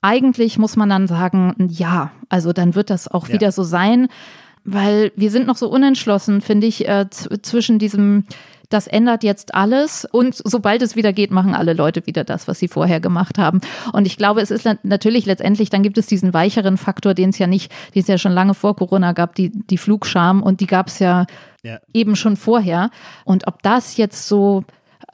[0.00, 3.34] eigentlich muss man dann sagen, ja, also dann wird das auch Ja.
[3.34, 4.06] wieder so sein,
[4.64, 8.26] weil wir sind noch so unentschlossen, finde ich, äh, zwischen diesem,
[8.70, 12.58] das ändert jetzt alles und sobald es wieder geht, machen alle Leute wieder das, was
[12.58, 13.60] sie vorher gemacht haben.
[13.92, 17.38] Und ich glaube, es ist natürlich letztendlich, dann gibt es diesen weicheren Faktor, den es
[17.38, 20.66] ja nicht, den es ja schon lange vor Corona gab, die, die Flugscham und die
[20.66, 21.26] gab es ja
[21.62, 21.78] Ja.
[21.92, 22.90] eben schon vorher.
[23.24, 24.64] Und ob das jetzt so,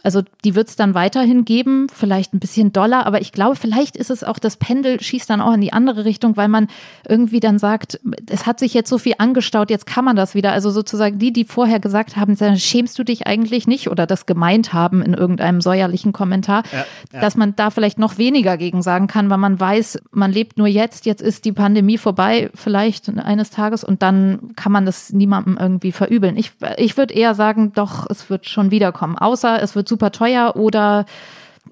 [0.03, 3.97] also die wird es dann weiterhin geben, vielleicht ein bisschen doller, aber ich glaube, vielleicht
[3.97, 6.69] ist es auch, das Pendel schießt dann auch in die andere Richtung, weil man
[7.09, 10.53] irgendwie dann sagt, es hat sich jetzt so viel angestaut, jetzt kann man das wieder.
[10.53, 14.73] Also sozusagen die, die vorher gesagt haben, schämst du dich eigentlich nicht oder das gemeint
[14.73, 17.21] haben in irgendeinem säuerlichen Kommentar, Ja, ja.
[17.21, 20.67] dass man da vielleicht noch weniger gegen sagen kann, weil man weiß, man lebt nur
[20.67, 25.59] jetzt, jetzt ist die Pandemie vorbei, vielleicht eines Tages und dann kann man das niemandem
[25.59, 26.37] irgendwie verübeln.
[26.37, 30.57] Ich, ich würde eher sagen, doch, es wird schon wiederkommen, außer es wird super teuer
[30.57, 31.05] oder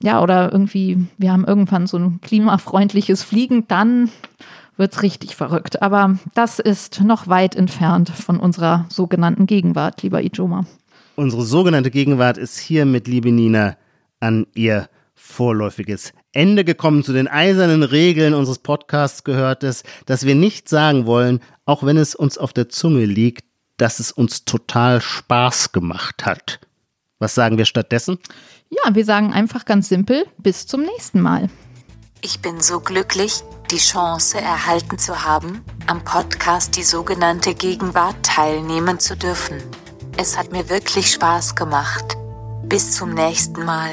[0.00, 4.10] ja, oder irgendwie, wir haben irgendwann so ein klimafreundliches Fliegen, dann
[4.76, 5.82] wird's richtig verrückt.
[5.82, 10.66] Aber das ist noch weit entfernt von unserer sogenannten Gegenwart, lieber Ijoma.
[11.16, 13.76] Unsere sogenannte Gegenwart ist hiermit, liebe Nina,
[14.20, 17.02] an ihr vorläufiges Ende gekommen.
[17.02, 21.96] Zu den eisernen Regeln unseres Podcasts gehört es, dass wir nicht sagen wollen, auch wenn
[21.96, 23.44] es uns auf der Zunge liegt,
[23.78, 26.60] dass es uns total Spaß gemacht hat.
[27.18, 28.18] Was sagen wir stattdessen?
[28.70, 31.48] Ja, wir sagen einfach ganz simpel, bis zum nächsten Mal.
[32.20, 38.98] Ich bin so glücklich, die Chance erhalten zu haben, am Podcast die sogenannte Gegenwart teilnehmen
[38.98, 39.62] zu dürfen.
[40.16, 42.16] Es hat mir wirklich Spaß gemacht.
[42.64, 43.92] Bis zum nächsten Mal.